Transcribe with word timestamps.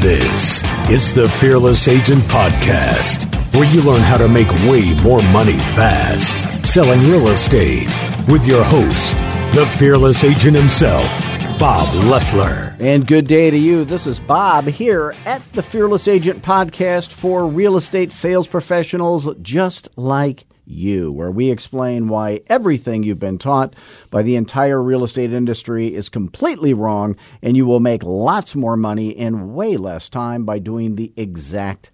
This 0.00 0.62
is 0.88 1.12
the 1.12 1.28
Fearless 1.28 1.88
Agent 1.88 2.22
Podcast, 2.24 3.24
where 3.52 3.68
you 3.74 3.82
learn 3.82 4.00
how 4.00 4.16
to 4.16 4.28
make 4.28 4.48
way 4.68 4.94
more 5.02 5.20
money 5.20 5.58
fast 5.74 6.36
selling 6.64 7.00
real 7.00 7.26
estate 7.26 7.88
with 8.28 8.46
your 8.46 8.62
host, 8.62 9.16
the 9.56 9.66
Fearless 9.76 10.22
Agent 10.22 10.54
himself, 10.54 11.10
Bob 11.58 11.92
Leffler. 12.04 12.76
And 12.78 13.08
good 13.08 13.26
day 13.26 13.50
to 13.50 13.58
you. 13.58 13.84
This 13.84 14.06
is 14.06 14.20
Bob 14.20 14.66
here 14.66 15.16
at 15.26 15.42
the 15.52 15.64
Fearless 15.64 16.06
Agent 16.06 16.44
Podcast 16.44 17.12
for 17.12 17.48
real 17.48 17.76
estate 17.76 18.12
sales 18.12 18.46
professionals 18.46 19.28
just 19.42 19.88
like 19.96 20.44
you, 20.68 21.10
where 21.10 21.30
we 21.30 21.50
explain 21.50 22.08
why 22.08 22.40
everything 22.46 23.02
you've 23.02 23.18
been 23.18 23.38
taught 23.38 23.74
by 24.10 24.22
the 24.22 24.36
entire 24.36 24.82
real 24.82 25.04
estate 25.04 25.32
industry 25.32 25.94
is 25.94 26.08
completely 26.08 26.74
wrong, 26.74 27.16
and 27.42 27.56
you 27.56 27.66
will 27.66 27.80
make 27.80 28.02
lots 28.02 28.54
more 28.54 28.76
money 28.76 29.10
in 29.10 29.54
way 29.54 29.76
less 29.76 30.08
time 30.08 30.44
by 30.44 30.58
doing 30.58 30.96
the 30.96 31.12
exact 31.16 31.90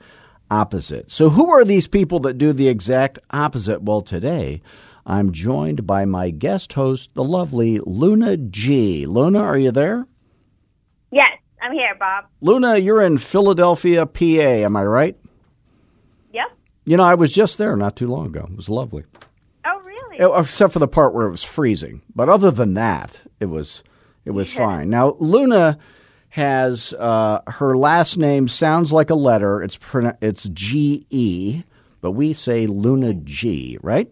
opposite. 0.50 1.10
So, 1.10 1.30
who 1.30 1.50
are 1.50 1.64
these 1.64 1.86
people 1.86 2.20
that 2.20 2.38
do 2.38 2.52
the 2.52 2.68
exact 2.68 3.18
opposite? 3.30 3.82
Well, 3.82 4.02
today 4.02 4.62
I'm 5.06 5.32
joined 5.32 5.86
by 5.86 6.04
my 6.04 6.30
guest 6.30 6.72
host, 6.72 7.10
the 7.14 7.24
lovely 7.24 7.80
Luna 7.84 8.36
G. 8.36 9.06
Luna, 9.06 9.40
are 9.40 9.58
you 9.58 9.70
there? 9.70 10.06
Yes, 11.10 11.38
I'm 11.60 11.72
here, 11.72 11.94
Bob. 11.98 12.24
Luna, 12.40 12.78
you're 12.78 13.02
in 13.02 13.18
Philadelphia, 13.18 14.06
PA, 14.06 14.22
am 14.22 14.76
I 14.76 14.84
right? 14.84 15.16
You 16.84 16.96
know, 16.96 17.04
I 17.04 17.14
was 17.14 17.32
just 17.32 17.56
there 17.58 17.76
not 17.76 17.96
too 17.96 18.08
long 18.08 18.26
ago. 18.26 18.46
It 18.50 18.56
was 18.56 18.68
lovely. 18.68 19.04
Oh, 19.64 19.80
really? 19.80 20.18
It- 20.18 20.40
except 20.40 20.72
for 20.72 20.78
the 20.78 20.88
part 20.88 21.14
where 21.14 21.26
it 21.26 21.30
was 21.30 21.42
freezing. 21.42 22.02
But 22.14 22.28
other 22.28 22.50
than 22.50 22.74
that, 22.74 23.22
it 23.40 23.46
was 23.46 23.82
it 24.24 24.30
was 24.32 24.52
fine. 24.52 24.88
Now, 24.90 25.16
Luna 25.20 25.78
has 26.30 26.92
uh, 26.94 27.40
her 27.46 27.76
last 27.76 28.16
name 28.18 28.48
sounds 28.48 28.92
like 28.92 29.10
a 29.10 29.14
letter. 29.14 29.62
It's 29.62 29.76
pronou- 29.76 30.16
it's 30.20 30.44
G 30.50 31.06
E, 31.10 31.62
but 32.00 32.12
we 32.12 32.32
say 32.32 32.66
Luna 32.66 33.14
G, 33.14 33.78
right? 33.82 34.10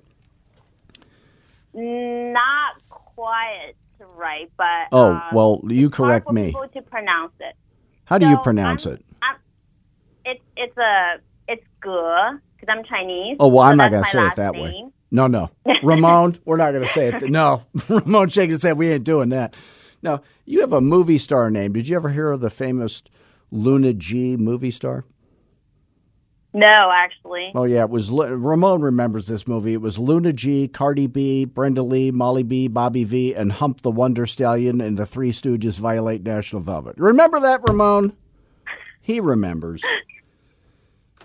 Not 1.74 2.74
quite 2.88 3.72
right, 4.16 4.50
but 4.56 4.88
Oh, 4.92 5.12
um, 5.12 5.22
well, 5.32 5.60
you 5.68 5.88
correct 5.90 6.30
me. 6.30 6.52
To 6.52 6.82
pronounce 6.82 7.32
it. 7.40 7.54
How 8.04 8.18
do 8.18 8.28
you 8.28 8.36
pronounce 8.38 8.86
I'm- 8.86 8.96
it? 8.96 9.04
I'm- 9.22 9.38
it's 10.24 10.42
it's 10.56 10.76
a 10.78 11.16
it's 11.48 11.64
ge 11.82 12.40
because 12.62 12.76
I'm 12.78 12.84
Chinese. 12.84 13.36
Oh, 13.40 13.48
well, 13.48 13.64
I'm 13.64 13.76
not 13.76 13.90
going 13.90 14.04
to 14.04 14.10
say 14.10 14.24
it 14.24 14.36
that 14.36 14.54
way. 14.54 14.84
No, 15.10 15.26
no. 15.26 15.50
Ramon, 15.82 16.38
we're 16.44 16.56
not 16.56 16.72
going 16.72 16.84
to 16.84 16.90
say 16.90 17.08
it. 17.08 17.30
No. 17.30 17.64
Ramon 17.88 18.28
shaking 18.28 18.52
his 18.52 18.62
head. 18.62 18.78
We 18.78 18.90
ain't 18.90 19.04
doing 19.04 19.30
that. 19.30 19.54
No, 20.02 20.20
you 20.46 20.60
have 20.60 20.72
a 20.72 20.80
movie 20.80 21.18
star 21.18 21.50
name. 21.50 21.72
Did 21.72 21.88
you 21.88 21.96
ever 21.96 22.08
hear 22.08 22.30
of 22.30 22.40
the 22.40 22.50
famous 22.50 23.02
Luna 23.50 23.92
G 23.92 24.36
movie 24.36 24.70
star? 24.70 25.04
No, 26.54 26.90
actually. 26.92 27.50
Oh, 27.54 27.64
yeah. 27.64 27.82
It 27.82 27.90
was 27.90 28.10
Ramon 28.10 28.82
remembers 28.82 29.26
this 29.26 29.48
movie. 29.48 29.72
It 29.72 29.80
was 29.80 29.98
Luna 29.98 30.32
G, 30.32 30.68
Cardi 30.68 31.06
B, 31.06 31.44
Brenda 31.44 31.82
Lee, 31.82 32.10
Molly 32.10 32.42
B, 32.42 32.68
Bobby 32.68 33.04
V, 33.04 33.34
and 33.34 33.52
Hump 33.52 33.82
the 33.82 33.90
Wonder 33.90 34.26
Stallion 34.26 34.80
and 34.80 34.96
the 34.96 35.06
Three 35.06 35.32
Stooges 35.32 35.78
violate 35.78 36.22
National 36.22 36.62
Velvet. 36.62 36.96
Remember 36.98 37.40
that, 37.40 37.62
Ramon? 37.66 38.12
He 39.00 39.18
remembers. 39.18 39.82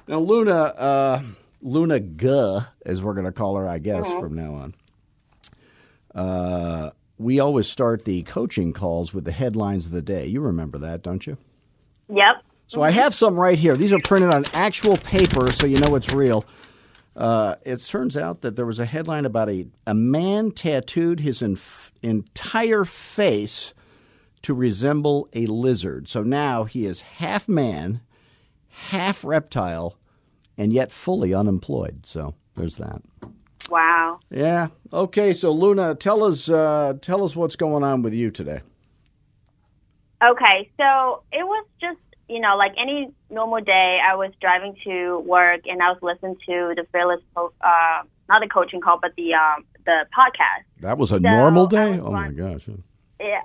Now, 0.07 0.19
Luna, 0.19 0.53
uh, 0.53 1.21
Luna 1.61 1.99
G, 1.99 2.59
as 2.85 3.01
we're 3.01 3.13
going 3.13 3.25
to 3.25 3.31
call 3.31 3.57
her, 3.57 3.67
I 3.67 3.79
guess, 3.79 4.05
from 4.07 4.35
now 4.35 4.53
on. 4.53 4.73
Uh, 6.15 6.91
we 7.17 7.39
always 7.39 7.67
start 7.67 8.05
the 8.05 8.23
coaching 8.23 8.73
calls 8.73 9.13
with 9.13 9.25
the 9.25 9.31
headlines 9.31 9.85
of 9.85 9.91
the 9.91 10.01
day. 10.01 10.27
You 10.27 10.41
remember 10.41 10.77
that, 10.79 11.03
don't 11.03 11.25
you? 11.25 11.37
Yep. 12.09 12.43
So 12.67 12.81
I 12.81 12.91
have 12.91 13.13
some 13.15 13.35
right 13.35 13.57
here. 13.57 13.77
These 13.77 13.93
are 13.93 13.99
printed 13.99 14.33
on 14.33 14.45
actual 14.53 14.97
paper, 14.97 15.51
so 15.51 15.65
you 15.65 15.79
know 15.79 15.95
it's 15.95 16.13
real. 16.13 16.45
Uh, 17.15 17.55
it 17.65 17.83
turns 17.83 18.15
out 18.15 18.41
that 18.41 18.55
there 18.55 18.65
was 18.65 18.79
a 18.79 18.85
headline 18.85 19.25
about 19.25 19.49
a, 19.49 19.67
a 19.87 19.93
man 19.93 20.51
tattooed 20.51 21.19
his 21.21 21.41
inf- 21.41 21.91
entire 22.03 22.85
face 22.85 23.73
to 24.43 24.53
resemble 24.53 25.27
a 25.33 25.45
lizard. 25.47 26.07
So 26.07 26.23
now 26.23 26.65
he 26.65 26.85
is 26.85 27.01
half 27.01 27.47
man, 27.47 28.01
half 28.89 29.23
reptile, 29.23 29.97
and 30.57 30.71
yet 30.73 30.91
fully 30.91 31.33
unemployed. 31.33 32.05
So 32.05 32.35
there's 32.55 32.77
that. 32.77 33.01
Wow. 33.69 34.19
Yeah. 34.29 34.67
Okay. 34.93 35.33
So 35.33 35.51
Luna, 35.51 35.95
tell 35.95 36.23
us 36.23 36.49
uh, 36.49 36.93
tell 37.01 37.23
us 37.23 37.35
what's 37.35 37.55
going 37.55 37.83
on 37.83 38.01
with 38.01 38.13
you 38.13 38.31
today. 38.31 38.61
Okay, 40.23 40.71
so 40.77 41.21
it 41.31 41.43
was 41.45 41.67
just 41.79 41.99
you 42.27 42.39
know 42.39 42.55
like 42.57 42.73
any 42.81 43.11
normal 43.29 43.61
day. 43.61 43.99
I 44.03 44.15
was 44.15 44.31
driving 44.41 44.75
to 44.85 45.19
work 45.19 45.61
and 45.65 45.81
I 45.81 45.89
was 45.91 45.99
listening 46.01 46.37
to 46.47 46.73
the 46.75 46.85
fearless, 46.91 47.21
po- 47.35 47.53
uh, 47.61 48.01
not 48.27 48.41
the 48.41 48.47
coaching 48.47 48.81
call, 48.81 48.99
but 49.01 49.11
the 49.15 49.33
um, 49.35 49.65
the 49.85 50.05
podcast. 50.17 50.63
That 50.81 50.97
was 50.97 51.11
a 51.11 51.15
So, 51.15 51.19
normal 51.19 51.67
day. 51.67 51.99
was 51.99 52.07
Oh 52.07 52.11
my 52.11 52.29
gosh. 52.31 52.67
Yeah. 53.19 53.41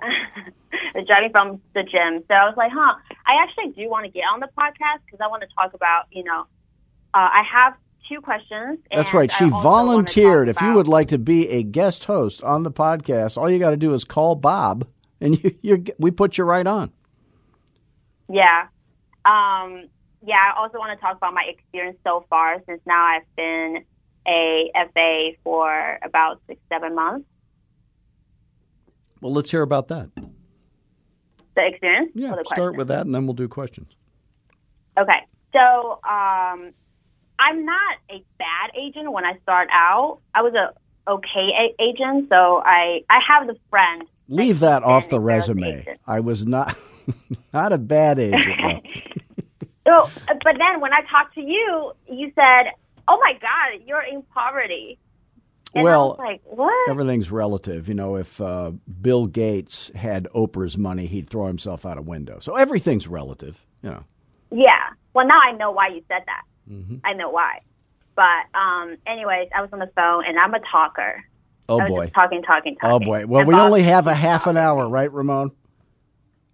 Driving 1.07 1.31
from 1.31 1.61
the 1.73 1.83
gym. 1.83 2.23
So 2.27 2.33
I 2.33 2.45
was 2.45 2.55
like, 2.57 2.71
huh, 2.73 2.95
I 3.25 3.41
actually 3.43 3.73
do 3.73 3.89
want 3.89 4.05
to 4.05 4.11
get 4.11 4.23
on 4.31 4.39
the 4.39 4.49
podcast 4.57 5.01
because 5.05 5.19
I 5.21 5.27
want 5.27 5.41
to 5.41 5.47
talk 5.55 5.73
about, 5.73 6.05
you 6.11 6.23
know, 6.23 6.41
uh, 7.13 7.29
I 7.31 7.43
have 7.51 7.73
two 8.07 8.21
questions. 8.21 8.79
That's 8.91 9.13
right. 9.13 9.31
She 9.31 9.49
volunteered. 9.49 10.49
If 10.49 10.61
you 10.61 10.73
would 10.73 10.87
like 10.87 11.07
to 11.09 11.17
be 11.17 11.49
a 11.49 11.63
guest 11.63 12.03
host 12.05 12.43
on 12.43 12.63
the 12.63 12.71
podcast, 12.71 13.37
all 13.37 13.49
you 13.49 13.59
got 13.59 13.71
to 13.71 13.77
do 13.77 13.93
is 13.93 14.03
call 14.03 14.35
Bob, 14.35 14.87
and 15.21 15.41
you, 15.43 15.55
you 15.61 15.85
we 15.97 16.11
put 16.11 16.37
you 16.37 16.43
right 16.43 16.65
on. 16.65 16.91
Yeah. 18.29 18.67
Um, 19.25 19.87
yeah, 20.25 20.35
I 20.35 20.53
also 20.57 20.77
want 20.77 20.97
to 20.97 21.01
talk 21.01 21.17
about 21.17 21.33
my 21.33 21.45
experience 21.47 21.97
so 22.03 22.25
far 22.29 22.61
since 22.65 22.81
now 22.85 23.03
I've 23.03 23.35
been 23.35 23.83
a 24.27 24.71
FA 24.93 25.31
for 25.43 25.99
about 26.03 26.41
six, 26.47 26.59
seven 26.69 26.95
months. 26.95 27.27
Well, 29.23 29.31
let's 29.33 29.49
hear 29.49 29.61
about 29.61 29.87
that. 29.87 30.09
The 31.55 31.65
experience? 31.65 32.11
Yeah, 32.13 32.35
the 32.35 32.43
start 32.45 32.75
with 32.75 32.89
that, 32.89 33.05
and 33.05 33.15
then 33.15 33.25
we'll 33.25 33.33
do 33.35 33.47
questions. 33.47 33.93
Okay. 34.99 35.19
So 35.53 35.59
um, 36.03 36.71
I'm 37.39 37.65
not 37.65 37.97
a 38.09 38.23
bad 38.37 38.71
agent 38.77 39.11
when 39.11 39.23
I 39.23 39.37
start 39.43 39.69
out. 39.71 40.19
I 40.35 40.41
was 40.41 40.53
a 40.55 40.73
okay 41.09 41.49
a- 41.57 41.81
agent, 41.81 42.27
so 42.29 42.61
I 42.65 43.01
I 43.09 43.19
have 43.29 43.47
the 43.47 43.55
friend. 43.69 44.03
Leave 44.27 44.59
that 44.59 44.81
that 44.81 44.83
off 44.83 45.09
the 45.09 45.19
been 45.19 45.29
a 45.29 45.41
sales 45.41 45.49
resume. 45.57 45.79
agent. 45.81 45.99
I 46.05 46.19
was 46.19 46.45
not 46.45 46.75
not 47.53 47.71
a 47.73 47.77
bad 47.77 48.19
agent. 48.19 48.85
So, 49.85 50.09
but 50.27 50.55
then 50.57 50.79
when 50.79 50.93
I 50.93 51.01
talked 51.11 51.35
to 51.35 51.41
you, 51.41 51.91
you 52.09 52.31
said, 52.35 52.71
"Oh 53.05 53.19
my 53.19 53.33
God, 53.33 53.85
you're 53.85 54.01
in 54.01 54.21
poverty." 54.33 54.97
And 55.75 55.83
Well, 55.83 56.15
like, 56.19 56.41
"What?" 56.45 56.89
Everything's 56.89 57.31
relative. 57.31 57.87
You 57.87 57.95
know, 57.95 58.15
if 58.15 58.39
uh, 58.39 58.71
Bill 59.01 59.25
Gates 59.25 59.91
had 59.95 60.27
Oprah's 60.35 60.77
money, 60.77 61.07
he'd 61.07 61.29
throw 61.29 61.47
himself 61.47 61.85
out 61.85 61.97
a 61.97 62.01
window. 62.01 62.39
So 62.41 62.55
everything's 62.55 63.07
relative. 63.07 63.57
Know. 63.81 64.03
Yeah. 64.51 64.91
Well, 65.13 65.27
now 65.27 65.39
I 65.39 65.51
know 65.53 65.71
why 65.71 65.87
you 65.89 66.03
said 66.07 66.21
that. 66.25 66.43
Mm-hmm. 66.71 66.97
I 67.03 67.13
know 67.13 67.29
why. 67.31 67.59
But 68.15 68.57
um, 68.57 68.97
anyways, 69.07 69.49
I 69.55 69.61
was 69.61 69.69
on 69.73 69.79
the 69.79 69.89
phone 69.95 70.23
and 70.27 70.37
I'm 70.39 70.53
a 70.53 70.59
talker. 70.71 71.23
Oh 71.67 71.79
boy. 71.87 72.05
just 72.05 72.15
talking, 72.15 72.43
talking, 72.43 72.75
talking. 72.75 72.91
Oh 72.91 72.99
boy. 72.99 73.25
Well, 73.25 73.39
And 73.41 73.47
we 73.47 73.55
Bob 73.55 73.65
only 73.65 73.83
have 73.83 74.05
a 74.07 74.13
half 74.13 74.45
an 74.47 74.57
hour, 74.57 74.87
right, 74.87 75.11
Ramon? 75.11 75.51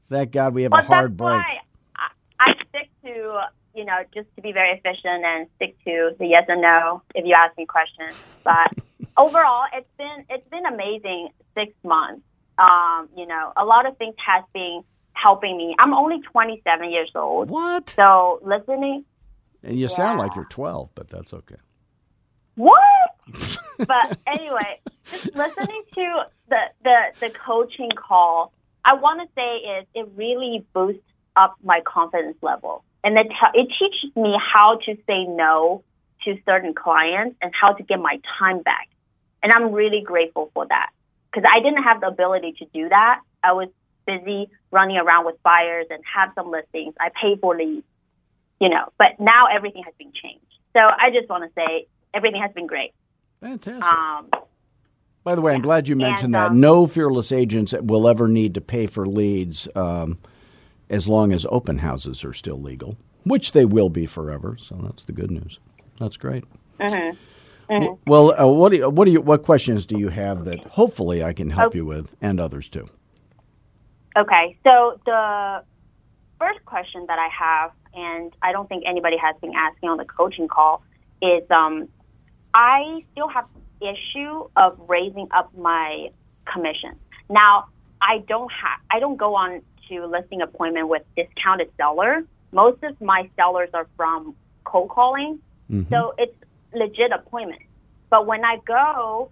Thank 0.10 0.32
God 0.32 0.54
we 0.54 0.64
have 0.64 0.72
Well, 0.72 0.82
a 0.82 0.86
hard 0.86 1.18
break. 1.18 1.30
why 1.32 1.58
I, 1.96 2.08
I 2.40 2.54
stick 2.70 2.90
to 3.04 3.42
you 3.80 3.86
know 3.86 4.00
just 4.14 4.28
to 4.36 4.42
be 4.42 4.52
very 4.52 4.72
efficient 4.78 5.24
and 5.24 5.48
stick 5.56 5.74
to 5.86 6.12
the 6.20 6.28
yes 6.28 6.46
and 6.50 6.62
no 6.62 7.02
if 7.16 7.26
you 7.26 7.34
ask 7.34 7.58
me 7.58 7.66
questions. 7.66 8.14
But 8.44 8.74
overall, 9.18 9.64
it's 9.74 9.88
been 9.98 10.26
it's 10.30 10.48
been 10.50 10.66
amazing 10.66 11.30
six 11.56 11.72
months. 11.84 12.22
Um, 12.58 13.08
you 13.16 13.26
know, 13.26 13.54
a 13.56 13.64
lot 13.64 13.86
of 13.88 13.98
things 13.98 14.16
has 14.26 14.44
been 14.54 14.84
helping 15.14 15.56
me. 15.56 15.76
I'm 15.80 15.94
only 15.94 16.20
27 16.22 16.92
years 16.92 17.10
old, 17.16 17.50
What? 17.50 17.90
so 17.90 18.42
listening. 18.44 19.06
And 19.64 19.80
you 19.80 19.88
sound 19.88 20.20
like 20.20 20.36
you're 20.36 20.46
12, 20.46 20.90
but 20.94 21.08
that's 21.10 21.34
okay. 21.34 21.56
What? 22.56 22.82
but 23.78 24.18
anyway, 24.28 24.82
just 25.10 25.34
listening 25.36 25.84
to 25.96 26.24
the, 26.50 26.62
the, 26.84 26.98
the 27.22 27.30
coaching 27.30 27.90
call, 27.96 28.52
I 28.84 28.96
want 28.96 29.22
to 29.22 29.28
say 29.36 29.56
is 29.80 29.86
it 29.96 30.10
really 30.16 30.66
boosts 30.74 31.02
up 31.38 31.56
my 31.64 31.82
confidence 31.86 32.38
level. 32.42 32.84
And 33.04 33.18
it, 33.18 33.28
it 33.54 33.68
teaches 33.80 34.16
me 34.16 34.36
how 34.54 34.80
to 34.86 34.96
say 35.08 35.26
no 35.26 35.84
to 36.26 36.36
certain 36.46 36.74
clients 36.74 37.38
and 37.42 37.54
how 37.60 37.74
to 37.74 37.84
get 37.84 38.00
my 38.00 38.20
time 38.38 38.62
back. 38.62 38.90
And 39.42 39.54
I'm 39.54 39.72
really 39.72 40.02
grateful 40.02 40.52
for 40.54 40.66
that 40.68 40.90
because 41.32 41.50
I 41.50 41.62
didn't 41.62 41.84
have 41.84 42.02
the 42.02 42.08
ability 42.08 42.56
to 42.60 42.66
do 42.74 42.90
that. 42.90 43.22
I 43.44 43.54
was 43.54 43.70
busy 44.06 44.50
running 44.72 44.98
around 44.98 45.26
with 45.26 45.42
buyers 45.44 45.86
and 45.90 46.04
have 46.16 46.32
some 46.36 46.52
listings. 46.52 46.94
I 47.00 47.10
pay 47.10 47.38
for 47.40 47.56
leads, 47.56 47.86
you 48.60 48.70
know, 48.70 48.92
but 48.98 49.20
now 49.20 49.46
everything 49.54 49.84
has 49.84 49.94
been 49.98 50.12
changed. 50.12 50.44
So 50.74 50.80
I 50.80 51.10
just 51.12 51.30
want 51.30 51.44
to 51.44 51.52
say 51.56 51.88
everything 52.14 52.42
has 52.42 52.52
been 52.54 52.68
great. 52.68 52.94
Fantastic. 53.42 53.84
Um, 53.84 54.30
By 55.24 55.36
the 55.36 55.42
way, 55.42 55.54
I'm 55.54 55.62
glad 55.62 55.88
you 55.88 55.96
mentioned 55.96 56.36
that. 56.36 56.52
um, 56.52 56.60
no 56.60 56.86
fearless 56.86 57.32
agents 57.32 57.74
will 57.74 58.08
ever 58.08 58.28
need 58.28 58.56
to 58.56 58.62
pay 58.62 58.88
for 58.88 59.06
leads. 59.06 59.68
Um, 59.76 60.18
as 60.90 61.08
long 61.08 61.32
as 61.34 61.46
open 61.50 61.78
houses 61.80 62.24
are 62.24 62.34
still 62.34 62.60
legal, 62.62 62.98
which 63.24 63.52
they 63.52 63.66
will 63.66 63.90
be 63.90 64.06
forever. 64.06 64.56
So 64.58 64.80
that's 64.82 65.04
the 65.04 65.12
good 65.12 65.32
news. 65.32 65.60
That's 66.00 66.18
great. 66.18 66.46
Mm-hmm. 66.80 67.94
Well, 68.08 68.40
uh, 68.40 68.48
what 68.48 68.72
do 68.72 68.78
you, 68.78 68.90
what 68.90 69.06
do 69.06 69.12
you, 69.12 69.22
what 69.22 69.44
questions 69.44 69.86
do 69.86 70.00
you 70.00 70.10
have 70.10 70.46
that 70.46 70.60
hopefully 70.62 71.24
I 71.24 71.34
can 71.34 71.50
help 71.52 71.68
Okay. 71.68 71.80
you 71.80 71.86
with, 71.86 72.16
and 72.22 72.40
others 72.40 72.68
too? 72.70 72.88
Okay, 74.18 74.58
so 74.64 75.00
the 75.06 75.64
first 76.40 76.66
question 76.66 77.06
that 77.08 77.20
I 77.20 77.30
have, 77.30 77.72
and 77.94 78.34
I 78.42 78.52
don't 78.52 78.68
think 78.68 78.84
anybody 78.88 79.18
has 79.18 79.36
been 79.40 79.54
asking 79.56 79.90
on 79.90 79.98
the 79.98 80.06
coaching 80.06 80.48
call, 80.48 80.82
is 81.22 81.44
um, 81.52 81.88
I 82.56 83.04
still 83.12 83.28
have 83.28 83.46
issue 83.82 84.50
of 84.58 84.78
raising 84.88 85.28
up 85.32 85.56
my 85.56 86.10
commission. 86.52 86.96
Now, 87.30 87.68
I 88.02 88.24
don't 88.28 88.52
have, 88.52 88.80
I 88.92 89.00
don't 89.00 89.18
go 89.18 89.36
on 89.36 89.62
to 89.90 90.06
listing 90.06 90.42
appointment 90.42 90.88
with 90.88 91.04
discounted 91.16 91.72
seller. 91.78 92.24
Most 92.52 92.84
of 92.84 93.00
my 93.02 93.30
sellers 93.36 93.70
are 93.74 93.88
from 93.96 94.36
cold 94.64 94.90
calling, 94.90 95.40
mm-hmm. 95.70 95.92
so 95.94 96.14
it's 96.18 96.36
legit 96.74 97.12
appointment. 97.12 97.62
But 98.10 98.26
when 98.26 98.44
I 98.44 98.58
go, 98.66 99.32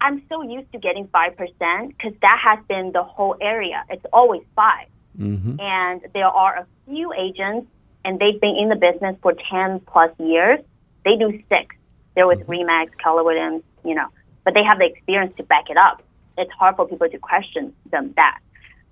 I'm 0.00 0.22
so 0.28 0.42
used 0.42 0.70
to 0.72 0.78
getting 0.78 1.08
5% 1.08 1.88
because 1.88 2.12
that 2.22 2.40
has 2.42 2.58
been 2.68 2.92
the 2.92 3.02
whole 3.02 3.36
area. 3.40 3.84
It's 3.90 4.04
always 4.12 4.42
5 4.56 4.86
mm-hmm. 5.18 5.60
And 5.60 6.00
there 6.14 6.28
are 6.28 6.58
a 6.58 6.66
few 6.86 7.12
agents, 7.12 7.68
and 8.04 8.18
they've 8.18 8.40
been 8.40 8.56
in 8.56 8.68
the 8.68 8.76
business 8.76 9.16
for 9.22 9.34
10 9.50 9.80
plus 9.80 10.10
years. 10.18 10.60
They 11.04 11.16
do 11.16 11.42
six. 11.48 11.76
They're 12.14 12.26
with 12.26 12.40
mm-hmm. 12.40 12.52
Remax, 12.52 12.90
Keller 13.02 13.24
Williams, 13.24 13.62
you 13.84 13.94
know, 13.94 14.08
but 14.44 14.54
they 14.54 14.62
have 14.62 14.78
the 14.78 14.86
experience 14.86 15.34
to 15.36 15.42
back 15.42 15.68
it 15.68 15.76
up. 15.76 16.02
It's 16.38 16.50
hard 16.52 16.76
for 16.76 16.86
people 16.88 17.08
to 17.08 17.18
question 17.18 17.74
them 17.90 18.12
that. 18.16 18.38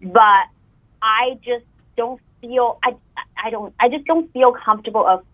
But 0.03 0.47
I 1.03 1.39
just 1.45 1.65
don't 1.97 2.21
feel, 2.41 2.79
I, 2.85 2.95
I 3.43 3.51
don't, 3.51 3.75
I 3.81 3.89
just 3.89 4.05
don't 4.05 4.33
feel 4.33 4.53
comfortable 4.53 5.07
of 5.07 5.25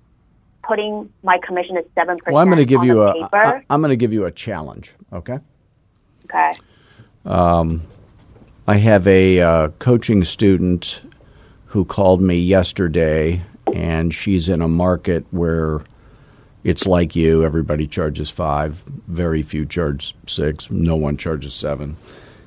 putting 0.63 1.13
my 1.23 1.39
commission 1.39 1.77
at 1.77 1.95
7% 1.95 2.19
Well, 2.27 2.39
I'm 2.39 2.49
going 2.49 2.59
to 2.59 2.65
give 2.65 2.85
you 2.85 3.03
a 3.03 3.13
paper. 3.13 3.37
I, 3.37 3.65
I'm 3.71 3.81
going 3.81 3.91
to 3.91 3.97
give 3.97 4.13
you 4.13 4.25
a 4.25 4.31
challenge. 4.31 4.95
Okay. 5.13 5.39
okay. 6.25 6.51
Um, 7.25 7.83
I 8.67 8.77
have 8.77 9.07
a 9.07 9.41
uh, 9.41 9.69
coaching 9.79 10.25
student 10.25 11.03
who 11.67 11.85
called 11.85 12.21
me 12.21 12.37
yesterday, 12.37 13.43
and 13.73 14.15
she's 14.15 14.49
in 14.49 14.63
a 14.63 14.69
market 14.69 15.27
where 15.31 15.83
it's 16.63 16.87
like 16.87 17.15
you. 17.15 17.45
Everybody 17.45 17.87
charges 17.87 18.31
five. 18.31 18.83
Very 19.07 19.43
few 19.43 19.67
charge 19.67 20.15
six. 20.27 20.71
No 20.71 20.97
one 20.97 21.17
charges 21.17 21.53
seven. 21.53 21.97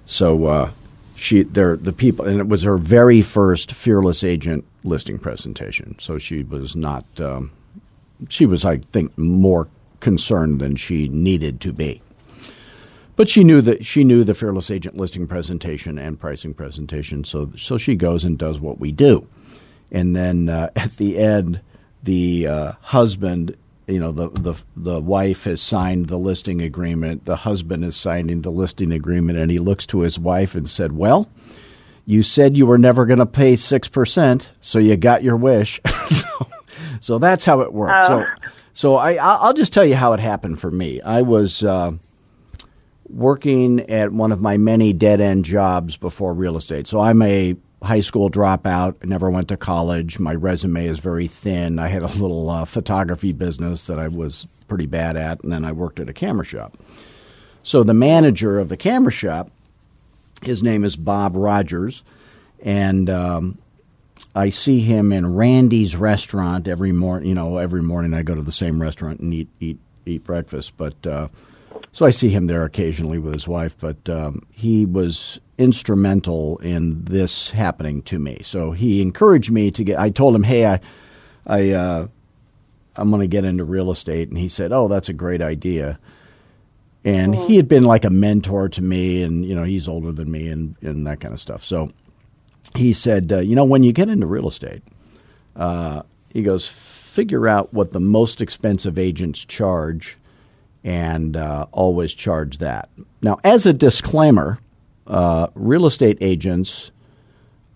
So 0.05 0.45
uh, 0.45 0.71
she, 1.17 1.41
they're 1.41 1.75
the 1.75 1.91
people, 1.91 2.25
and 2.25 2.39
it 2.39 2.47
was 2.47 2.61
her 2.61 2.77
very 2.77 3.23
first 3.23 3.73
fearless 3.73 4.23
agent 4.23 4.63
listing 4.83 5.17
presentation. 5.17 5.97
So 5.99 6.19
she 6.19 6.43
was 6.43 6.75
not. 6.75 7.05
Um, 7.19 7.51
she 8.29 8.45
was, 8.45 8.63
I 8.63 8.77
think, 8.77 9.17
more 9.17 9.67
concerned 9.99 10.61
than 10.61 10.75
she 10.75 11.09
needed 11.09 11.59
to 11.61 11.73
be. 11.73 12.01
But 13.15 13.29
she 13.29 13.43
knew 13.43 13.61
that 13.61 13.83
she 13.83 14.03
knew 14.03 14.23
the 14.23 14.35
fearless 14.35 14.69
agent 14.69 14.95
listing 14.95 15.25
presentation 15.25 15.97
and 15.97 16.19
pricing 16.19 16.53
presentation, 16.53 17.23
so 17.23 17.51
so 17.57 17.79
she 17.79 17.95
goes 17.95 18.23
and 18.23 18.37
does 18.37 18.59
what 18.59 18.79
we 18.79 18.91
do, 18.91 19.27
and 19.91 20.15
then 20.15 20.49
uh, 20.49 20.69
at 20.75 20.91
the 20.97 21.17
end, 21.17 21.61
the 22.03 22.45
uh, 22.45 22.71
husband, 22.83 23.57
you 23.87 23.99
know, 23.99 24.11
the 24.11 24.29
the 24.29 24.53
the 24.75 24.99
wife 24.99 25.45
has 25.45 25.61
signed 25.61 26.07
the 26.07 26.17
listing 26.17 26.61
agreement. 26.61 27.25
The 27.25 27.37
husband 27.37 27.85
is 27.85 27.95
signing 27.95 28.41
the 28.41 28.51
listing 28.51 28.91
agreement, 28.91 29.39
and 29.39 29.49
he 29.49 29.59
looks 29.59 29.85
to 29.87 30.01
his 30.01 30.19
wife 30.19 30.55
and 30.55 30.69
said, 30.69 30.91
"Well." 30.93 31.29
You 32.09 32.23
said 32.23 32.55
you 32.55 32.65
were 32.65 32.77
never 32.77 33.05
going 33.05 33.19
to 33.19 33.25
pay 33.25 33.57
six 33.57 33.89
percent, 33.89 34.49
so 34.61 34.79
you 34.79 34.95
got 34.95 35.23
your 35.23 35.35
wish. 35.35 35.81
so, 36.05 36.47
so 37.01 37.17
that's 37.19 37.43
how 37.43 37.59
it 37.59 37.73
works. 37.73 38.07
So, 38.07 38.25
so 38.71 38.95
I, 38.95 39.15
I'll 39.15 39.39
I'll 39.41 39.53
just 39.53 39.73
tell 39.73 39.83
you 39.83 39.97
how 39.97 40.13
it 40.13 40.21
happened 40.21 40.61
for 40.61 40.71
me. 40.71 41.01
I 41.01 41.23
was 41.23 41.65
uh, 41.65 41.91
working 43.09 43.81
at 43.89 44.13
one 44.13 44.31
of 44.31 44.39
my 44.39 44.55
many 44.55 44.93
dead 44.93 45.19
end 45.19 45.43
jobs 45.43 45.97
before 45.97 46.33
real 46.33 46.55
estate. 46.55 46.87
So 46.87 47.01
I'm 47.01 47.21
a 47.21 47.57
high 47.83 48.01
school 48.01 48.29
dropout, 48.29 49.03
never 49.05 49.29
went 49.29 49.47
to 49.49 49.57
college. 49.57 50.19
My 50.19 50.33
resume 50.33 50.87
is 50.87 50.99
very 50.99 51.27
thin. 51.27 51.79
I 51.79 51.87
had 51.87 52.03
a 52.03 52.07
little 52.07 52.49
uh, 52.49 52.65
photography 52.65 53.33
business 53.33 53.83
that 53.83 53.99
I 53.99 54.07
was 54.07 54.47
pretty 54.67 54.87
bad 54.87 55.15
at, 55.15 55.43
and 55.43 55.51
then 55.51 55.63
I 55.63 55.71
worked 55.71 55.99
at 55.99 56.09
a 56.09 56.13
camera 56.13 56.45
shop. 56.45 56.77
So 57.63 57.83
the 57.83 57.93
manager 57.93 58.59
of 58.59 58.69
the 58.69 58.77
camera 58.77 59.11
shop, 59.11 59.51
his 60.41 60.63
name 60.63 60.83
is 60.83 60.95
Bob 60.95 61.35
Rogers, 61.35 62.03
and 62.63 63.09
um, 63.09 63.57
I 64.35 64.49
see 64.49 64.79
him 64.79 65.11
in 65.11 65.35
Randy's 65.35 65.95
restaurant 65.95 66.67
every 66.67 66.91
morning. 66.91 67.29
You 67.29 67.35
know, 67.35 67.57
every 67.57 67.81
morning 67.81 68.13
I 68.13 68.21
go 68.23 68.35
to 68.35 68.41
the 68.41 68.51
same 68.51 68.81
restaurant 68.81 69.19
and 69.19 69.33
eat 69.33 69.49
eat 69.59 69.79
eat 70.05 70.23
breakfast. 70.23 70.73
But 70.77 71.05
uh, 71.05 71.27
so 71.91 72.05
I 72.05 72.09
see 72.09 72.29
him 72.29 72.47
there 72.47 72.63
occasionally 72.63 73.19
with 73.19 73.33
his 73.33 73.47
wife. 73.47 73.75
But 73.79 74.09
um, 74.09 74.45
he 74.51 74.85
was 74.85 75.39
instrumental 75.57 76.57
in 76.59 77.03
this 77.05 77.51
happening 77.51 78.01
to 78.03 78.19
me. 78.19 78.41
So 78.43 78.71
he 78.71 79.01
encouraged 79.01 79.51
me 79.51 79.71
to 79.71 79.83
get. 79.83 79.99
I 79.99 80.09
told 80.09 80.35
him, 80.35 80.43
"Hey, 80.43 80.65
I, 80.65 80.79
I, 81.45 81.71
uh, 81.71 82.07
I'm 82.95 83.09
going 83.09 83.21
to 83.21 83.27
get 83.27 83.45
into 83.45 83.63
real 83.63 83.91
estate," 83.91 84.29
and 84.29 84.37
he 84.37 84.49
said, 84.49 84.71
"Oh, 84.71 84.87
that's 84.87 85.09
a 85.09 85.13
great 85.13 85.41
idea." 85.41 85.99
And 87.03 87.33
he 87.33 87.55
had 87.55 87.69
been 87.69 87.83
like 87.83 88.03
a 88.03 88.09
mentor 88.09 88.67
to 88.69 88.81
me, 88.81 89.23
and 89.23 89.45
you 89.45 89.55
know 89.55 89.63
he's 89.63 89.87
older 89.87 90.11
than 90.11 90.31
me, 90.31 90.49
and 90.49 90.75
and 90.81 91.07
that 91.07 91.19
kind 91.19 91.33
of 91.33 91.39
stuff. 91.39 91.63
So 91.63 91.89
he 92.75 92.93
said, 92.93 93.31
uh, 93.31 93.39
you 93.39 93.55
know, 93.55 93.65
when 93.65 93.83
you 93.83 93.93
get 93.93 94.09
into 94.09 94.27
real 94.27 94.47
estate, 94.47 94.83
uh, 95.55 96.03
he 96.33 96.41
goes, 96.41 96.67
figure 96.67 97.47
out 97.47 97.73
what 97.73 97.91
the 97.91 97.99
most 97.99 98.41
expensive 98.41 98.99
agents 98.99 99.43
charge 99.45 100.17
and 100.83 101.35
uh, 101.35 101.65
always 101.71 102.13
charge 102.13 102.59
that. 102.59 102.89
Now, 103.21 103.39
as 103.43 103.65
a 103.65 103.73
disclaimer, 103.73 104.59
uh, 105.07 105.47
real 105.55 105.85
estate 105.85 106.17
agents 106.21 106.91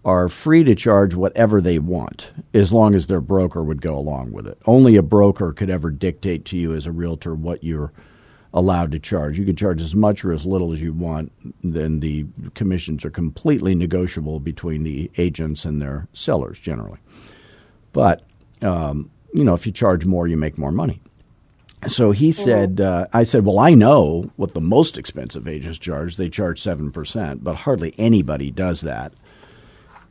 are 0.03 0.27
free 0.27 0.63
to 0.63 0.73
charge 0.73 1.13
whatever 1.13 1.61
they 1.61 1.77
want 1.77 2.31
as 2.53 2.73
long 2.73 2.95
as 2.95 3.07
their 3.07 3.21
broker 3.21 3.63
would 3.63 3.81
go 3.81 3.95
along 3.95 4.31
with 4.31 4.47
it. 4.47 4.57
Only 4.65 4.95
a 4.95 5.03
broker 5.03 5.53
could 5.53 5.69
ever 5.69 5.91
dictate 5.91 6.45
to 6.45 6.57
you 6.57 6.73
as 6.73 6.85
a 6.87 6.91
realtor 6.91 7.35
what 7.35 7.63
you're 7.63 7.91
allowed 8.53 8.91
to 8.91 8.99
charge. 8.99 9.37
You 9.37 9.45
can 9.45 9.55
charge 9.55 9.81
as 9.81 9.95
much 9.95 10.25
or 10.25 10.33
as 10.33 10.45
little 10.45 10.73
as 10.73 10.81
you 10.81 10.91
want. 10.91 11.31
Then 11.63 11.99
the 11.99 12.25
commissions 12.55 13.05
are 13.05 13.11
completely 13.11 13.75
negotiable 13.75 14.39
between 14.39 14.83
the 14.83 15.09
agents 15.17 15.65
and 15.65 15.81
their 15.81 16.07
sellers 16.13 16.59
generally. 16.59 16.99
But 17.93 18.23
um, 18.61 19.09
you 19.33 19.43
know, 19.43 19.53
if 19.53 19.65
you 19.65 19.71
charge 19.71 20.05
more, 20.05 20.27
you 20.27 20.37
make 20.37 20.57
more 20.57 20.71
money. 20.71 21.01
So 21.87 22.11
he 22.11 22.31
said, 22.31 22.79
uh, 22.79 23.07
I 23.11 23.23
said, 23.23 23.43
well, 23.43 23.57
I 23.57 23.73
know 23.73 24.29
what 24.35 24.53
the 24.53 24.61
most 24.61 24.97
expensive 24.97 25.47
agents 25.47 25.79
charge. 25.79 26.15
They 26.15 26.29
charge 26.29 26.61
7%, 26.61 27.43
but 27.43 27.55
hardly 27.55 27.95
anybody 27.97 28.51
does 28.51 28.81
that. 28.81 29.13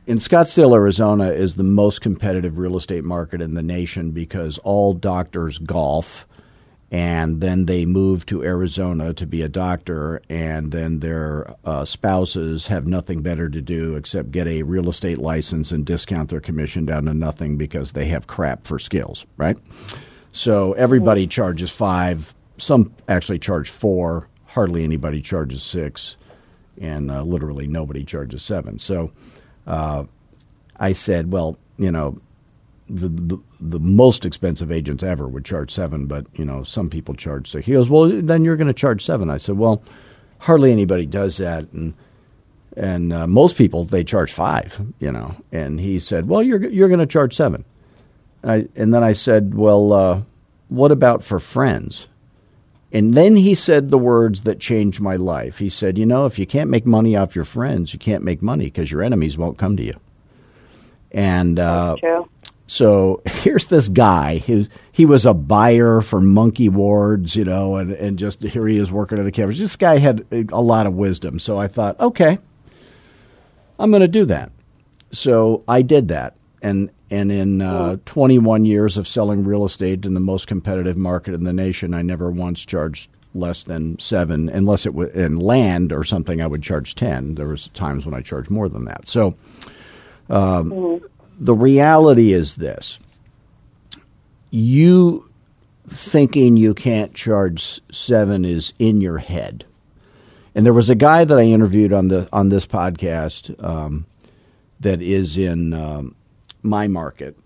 In 0.05 0.17
Scottsdale, 0.17 0.75
Arizona 0.75 1.29
is 1.29 1.55
the 1.55 1.63
most 1.63 2.01
competitive 2.01 2.57
real 2.57 2.75
estate 2.75 3.05
market 3.05 3.41
in 3.41 3.53
the 3.53 3.63
nation 3.63 4.11
because 4.11 4.57
all 4.59 4.93
doctors 4.93 5.59
golf 5.59 6.27
and 6.91 7.39
then 7.39 7.65
they 7.67 7.85
move 7.85 8.25
to 8.25 8.43
Arizona 8.43 9.13
to 9.13 9.25
be 9.25 9.41
a 9.41 9.47
doctor, 9.47 10.21
and 10.27 10.73
then 10.73 10.99
their 10.99 11.55
uh, 11.63 11.85
spouses 11.85 12.67
have 12.67 12.85
nothing 12.85 13.21
better 13.21 13.47
to 13.47 13.61
do 13.61 13.95
except 13.95 14.31
get 14.31 14.45
a 14.45 14.63
real 14.63 14.89
estate 14.89 15.17
license 15.17 15.71
and 15.71 15.85
discount 15.85 16.29
their 16.29 16.41
commission 16.41 16.85
down 16.85 17.05
to 17.05 17.13
nothing 17.13 17.55
because 17.55 17.93
they 17.93 18.07
have 18.07 18.27
crap 18.27 18.67
for 18.67 18.77
skills, 18.77 19.25
right? 19.37 19.57
So 20.31 20.73
everybody 20.73 21.27
charges 21.27 21.71
five. 21.71 22.33
Some 22.57 22.93
actually 23.07 23.39
charge 23.39 23.69
four. 23.69 24.27
Hardly 24.45 24.83
anybody 24.83 25.21
charges 25.21 25.63
six, 25.63 26.17
and 26.79 27.09
uh, 27.09 27.23
literally 27.23 27.67
nobody 27.67 28.03
charges 28.03 28.43
seven. 28.43 28.79
So 28.79 29.11
uh, 29.65 30.03
I 30.77 30.91
said, 30.91 31.31
well, 31.31 31.57
you 31.77 31.91
know, 31.91 32.19
the, 32.89 33.07
the 33.07 33.39
the 33.61 33.79
most 33.79 34.25
expensive 34.25 34.71
agents 34.71 35.03
ever 35.03 35.27
would 35.27 35.45
charge 35.45 35.71
seven, 35.71 36.05
but 36.07 36.27
you 36.33 36.43
know 36.43 36.63
some 36.63 36.89
people 36.89 37.13
charge 37.15 37.49
six. 37.49 37.65
He 37.65 37.73
goes, 37.73 37.89
well, 37.89 38.09
then 38.09 38.43
you're 38.43 38.57
going 38.57 38.67
to 38.67 38.73
charge 38.73 39.05
seven. 39.05 39.29
I 39.29 39.37
said, 39.37 39.57
well, 39.57 39.81
hardly 40.39 40.71
anybody 40.71 41.05
does 41.05 41.37
that, 41.37 41.71
and 41.71 41.93
and 42.75 43.13
uh, 43.13 43.27
most 43.27 43.55
people 43.55 43.85
they 43.85 44.03
charge 44.03 44.33
five, 44.33 44.81
you 44.99 45.11
know. 45.11 45.35
And 45.51 45.79
he 45.79 45.99
said, 45.99 46.27
well, 46.27 46.43
you're 46.43 46.67
you're 46.69 46.89
going 46.89 46.99
to 46.99 47.05
charge 47.05 47.35
seven. 47.35 47.63
I, 48.43 48.67
and 48.75 48.93
then 48.93 49.03
I 49.03 49.11
said, 49.11 49.53
well, 49.53 49.93
uh, 49.93 50.21
what 50.69 50.91
about 50.91 51.23
for 51.23 51.39
friends? 51.39 52.07
And 52.91 53.13
then 53.13 53.35
he 53.35 53.55
said 53.55 53.89
the 53.89 53.97
words 53.97 54.41
that 54.43 54.59
changed 54.59 54.99
my 54.99 55.15
life. 55.15 55.59
He 55.59 55.69
said, 55.69 55.97
you 55.97 56.05
know, 56.05 56.25
if 56.25 56.37
you 56.37 56.45
can't 56.45 56.69
make 56.69 56.85
money 56.85 57.15
off 57.15 57.35
your 57.35 57.45
friends, 57.45 57.93
you 57.93 57.99
can't 57.99 58.23
make 58.23 58.41
money 58.41 58.65
because 58.65 58.91
your 58.91 59.01
enemies 59.01 59.37
won't 59.37 59.57
come 59.57 59.77
to 59.77 59.83
you. 59.83 59.97
And 61.11 61.57
uh, 61.59 61.95
so 62.67 63.21
here's 63.25 63.65
this 63.65 63.87
guy 63.87 64.39
who 64.39 64.65
he 64.91 65.05
was 65.05 65.25
a 65.25 65.33
buyer 65.33 66.01
for 66.01 66.19
Monkey 66.19 66.67
Wards, 66.69 67.35
you 67.35 67.45
know, 67.45 67.77
and, 67.77 67.91
and 67.91 68.19
just 68.19 68.41
here 68.41 68.67
he 68.67 68.77
is 68.77 68.91
working 68.91 69.19
at 69.19 69.23
the 69.23 69.31
cameras. 69.31 69.59
This 69.59 69.75
guy 69.77 69.97
had 69.97 70.25
a 70.31 70.61
lot 70.61 70.85
of 70.87 70.93
wisdom. 70.93 71.39
So 71.39 71.57
I 71.57 71.67
thought, 71.67 71.99
okay, 71.99 72.39
I'm 73.79 73.89
going 73.89 74.01
to 74.01 74.07
do 74.07 74.25
that. 74.25 74.51
so 75.11 75.63
I 75.67 75.81
did 75.81 76.09
that, 76.09 76.35
and 76.61 76.89
and 77.11 77.29
in 77.29 77.61
uh, 77.61 77.97
21 78.05 78.63
years 78.63 78.97
of 78.97 79.05
selling 79.05 79.43
real 79.43 79.65
estate 79.65 80.05
in 80.05 80.13
the 80.13 80.21
most 80.21 80.47
competitive 80.47 80.95
market 80.95 81.33
in 81.33 81.43
the 81.43 81.51
nation, 81.51 81.93
I 81.93 82.01
never 82.01 82.31
once 82.31 82.65
charged 82.65 83.09
less 83.33 83.65
than 83.65 83.99
seven, 83.99 84.47
unless 84.47 84.85
it 84.85 84.93
was 84.93 85.09
in 85.09 85.37
land 85.37 85.91
or 85.91 86.05
something. 86.05 86.41
I 86.41 86.47
would 86.47 86.63
charge 86.63 86.95
ten. 86.95 87.35
There 87.35 87.47
was 87.47 87.67
times 87.69 88.05
when 88.05 88.15
I 88.15 88.21
charged 88.21 88.49
more 88.49 88.69
than 88.69 88.85
that. 88.85 89.07
So, 89.07 89.35
um, 90.29 90.71
mm-hmm. 90.71 91.05
the 91.39 91.53
reality 91.53 92.31
is 92.31 92.55
this: 92.55 92.97
you 94.49 95.29
thinking 95.87 96.55
you 96.55 96.73
can't 96.73 97.13
charge 97.13 97.81
seven 97.91 98.45
is 98.45 98.73
in 98.79 99.01
your 99.01 99.17
head. 99.17 99.65
And 100.55 100.65
there 100.65 100.73
was 100.73 100.89
a 100.89 100.95
guy 100.95 101.23
that 101.25 101.37
I 101.37 101.43
interviewed 101.43 101.91
on 101.91 102.07
the 102.07 102.27
on 102.31 102.49
this 102.49 102.65
podcast 102.65 103.61
um, 103.63 104.05
that 104.79 105.01
is 105.01 105.37
in 105.37 105.73
um, 105.73 106.15
my 106.63 106.87
market, 106.87 107.37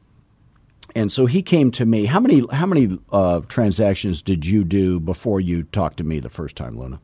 and 0.95 1.11
so 1.11 1.25
he 1.25 1.41
came 1.41 1.71
to 1.71 1.85
me. 1.85 2.05
How 2.05 2.19
many 2.19 2.43
how 2.51 2.65
many 2.65 2.97
uh, 3.11 3.41
transactions 3.47 4.21
did 4.21 4.45
you 4.45 4.63
do 4.63 4.99
before 4.99 5.39
you 5.39 5.63
talked 5.63 5.97
to 5.97 6.03
me 6.03 6.19
the 6.19 6.29
first 6.29 6.55
time, 6.55 6.79
Luna? 6.79 6.99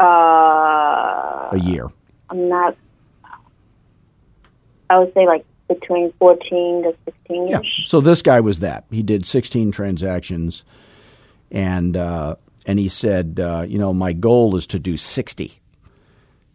Uh, 0.00 0.04
a 1.52 1.58
year. 1.60 1.88
I'm 2.30 2.48
not. 2.48 2.76
I 4.90 4.98
would 4.98 5.12
say 5.12 5.26
like 5.26 5.44
between 5.68 6.12
14 6.18 6.84
to 6.84 6.96
16 7.04 7.48
yeah. 7.48 7.60
So 7.84 8.00
this 8.00 8.22
guy 8.22 8.40
was 8.40 8.60
that. 8.60 8.84
He 8.90 9.02
did 9.02 9.26
16 9.26 9.70
transactions, 9.70 10.64
and 11.50 11.96
uh, 11.96 12.36
and 12.68 12.78
he 12.78 12.88
said, 12.88 13.40
uh, 13.40 13.64
you 13.66 13.78
know, 13.78 13.94
my 13.94 14.12
goal 14.12 14.54
is 14.54 14.66
to 14.68 14.78
do 14.78 14.98
60. 14.98 15.58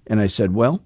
And 0.06 0.20
I 0.20 0.28
said, 0.28 0.54
well, 0.54 0.80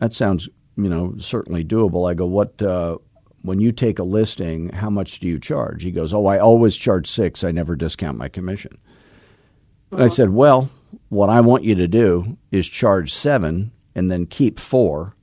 that 0.00 0.12
sounds, 0.12 0.48
you 0.76 0.88
know, 0.88 1.14
certainly 1.18 1.64
doable. 1.64 2.10
I 2.10 2.14
go, 2.14 2.26
what? 2.26 2.60
Uh, 2.60 2.98
when 3.42 3.58
you 3.58 3.72
take 3.72 3.98
a 3.98 4.04
listing, 4.04 4.70
how 4.70 4.88
much 4.88 5.18
do 5.18 5.28
you 5.28 5.38
charge? 5.38 5.82
He 5.82 5.90
goes, 5.90 6.14
oh, 6.14 6.26
I 6.26 6.38
always 6.38 6.74
charge 6.74 7.10
six. 7.10 7.44
I 7.44 7.50
never 7.50 7.76
discount 7.76 8.16
my 8.16 8.28
commission. 8.28 8.78
Uh-huh. 9.92 10.04
I 10.04 10.06
said, 10.08 10.30
well, 10.30 10.70
what 11.10 11.28
I 11.28 11.42
want 11.42 11.62
you 11.62 11.74
to 11.74 11.86
do 11.86 12.38
is 12.50 12.66
charge 12.66 13.12
seven 13.12 13.70
and 13.94 14.10
then 14.10 14.24
keep 14.24 14.58
four 14.58 15.14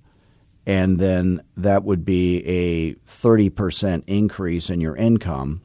and 0.66 1.00
then 1.00 1.42
that 1.58 1.84
would 1.84 2.06
be 2.06 2.46
a 2.46 2.94
30% 2.94 4.04
increase 4.08 4.70
in 4.70 4.80
your 4.80 4.96
income. 4.96 5.62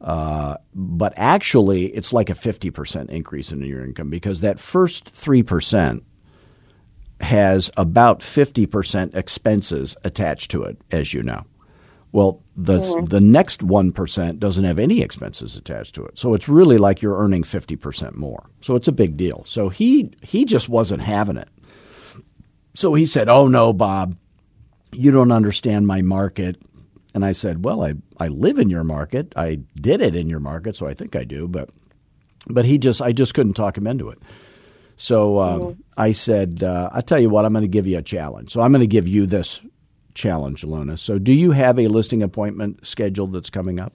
Uh, 0.00 0.56
but 0.74 1.12
actually, 1.16 1.86
it's 1.86 2.12
like 2.12 2.30
a 2.30 2.34
50% 2.34 3.10
increase 3.10 3.52
in 3.52 3.60
your 3.60 3.84
income 3.84 4.08
because 4.08 4.40
that 4.40 4.58
first 4.58 5.12
3% 5.14 6.02
has 7.20 7.70
about 7.76 8.20
50% 8.20 9.14
expenses 9.14 9.96
attached 10.04 10.50
to 10.52 10.62
it, 10.62 10.78
as 10.90 11.12
you 11.12 11.22
know. 11.22 11.44
Well, 12.12 12.42
the 12.56 12.78
mm-hmm. 12.78 13.04
the 13.04 13.20
next 13.20 13.60
1% 13.60 14.38
doesn't 14.38 14.64
have 14.64 14.80
any 14.80 15.00
expenses 15.00 15.56
attached 15.56 15.94
to 15.94 16.04
it. 16.04 16.18
So 16.18 16.34
it's 16.34 16.48
really 16.48 16.76
like 16.76 17.02
you're 17.02 17.18
earning 17.18 17.44
50% 17.44 18.16
more. 18.16 18.50
So 18.62 18.74
it's 18.74 18.88
a 18.88 18.92
big 18.92 19.16
deal. 19.16 19.44
So 19.46 19.68
he 19.68 20.10
he 20.22 20.44
just 20.44 20.68
wasn't 20.68 21.02
having 21.02 21.36
it. 21.36 21.48
So 22.74 22.94
he 22.94 23.06
said, 23.06 23.28
Oh, 23.28 23.46
no, 23.46 23.72
Bob, 23.72 24.16
you 24.92 25.12
don't 25.12 25.32
understand 25.32 25.86
my 25.86 26.02
market. 26.02 26.60
And 27.14 27.24
I 27.24 27.32
said, 27.32 27.64
Well, 27.64 27.84
I, 27.84 27.94
I 28.18 28.28
live 28.28 28.58
in 28.58 28.70
your 28.70 28.84
market. 28.84 29.32
I 29.36 29.60
did 29.80 30.00
it 30.00 30.16
in 30.16 30.28
your 30.28 30.40
market, 30.40 30.74
so 30.74 30.86
I 30.88 30.94
think 30.94 31.14
I 31.14 31.22
do. 31.22 31.46
But 31.46 31.70
but 32.48 32.64
he 32.64 32.78
just 32.78 33.00
I 33.00 33.12
just 33.12 33.34
couldn't 33.34 33.54
talk 33.54 33.76
him 33.76 33.86
into 33.86 34.08
it. 34.08 34.18
So 35.00 35.38
uh, 35.38 35.58
mm-hmm. 35.58 35.80
I 35.96 36.12
said, 36.12 36.62
uh, 36.62 36.90
I 36.92 37.00
tell 37.00 37.18
you 37.18 37.30
what, 37.30 37.46
I'm 37.46 37.54
going 37.54 37.62
to 37.62 37.68
give 37.68 37.86
you 37.86 37.96
a 37.96 38.02
challenge. 38.02 38.52
So 38.52 38.60
I'm 38.60 38.70
going 38.70 38.82
to 38.82 38.86
give 38.86 39.08
you 39.08 39.24
this 39.24 39.62
challenge, 40.12 40.62
Luna. 40.62 40.98
So 40.98 41.18
do 41.18 41.32
you 41.32 41.52
have 41.52 41.78
a 41.78 41.86
listing 41.86 42.22
appointment 42.22 42.86
scheduled 42.86 43.32
that's 43.32 43.48
coming 43.48 43.80
up? 43.80 43.94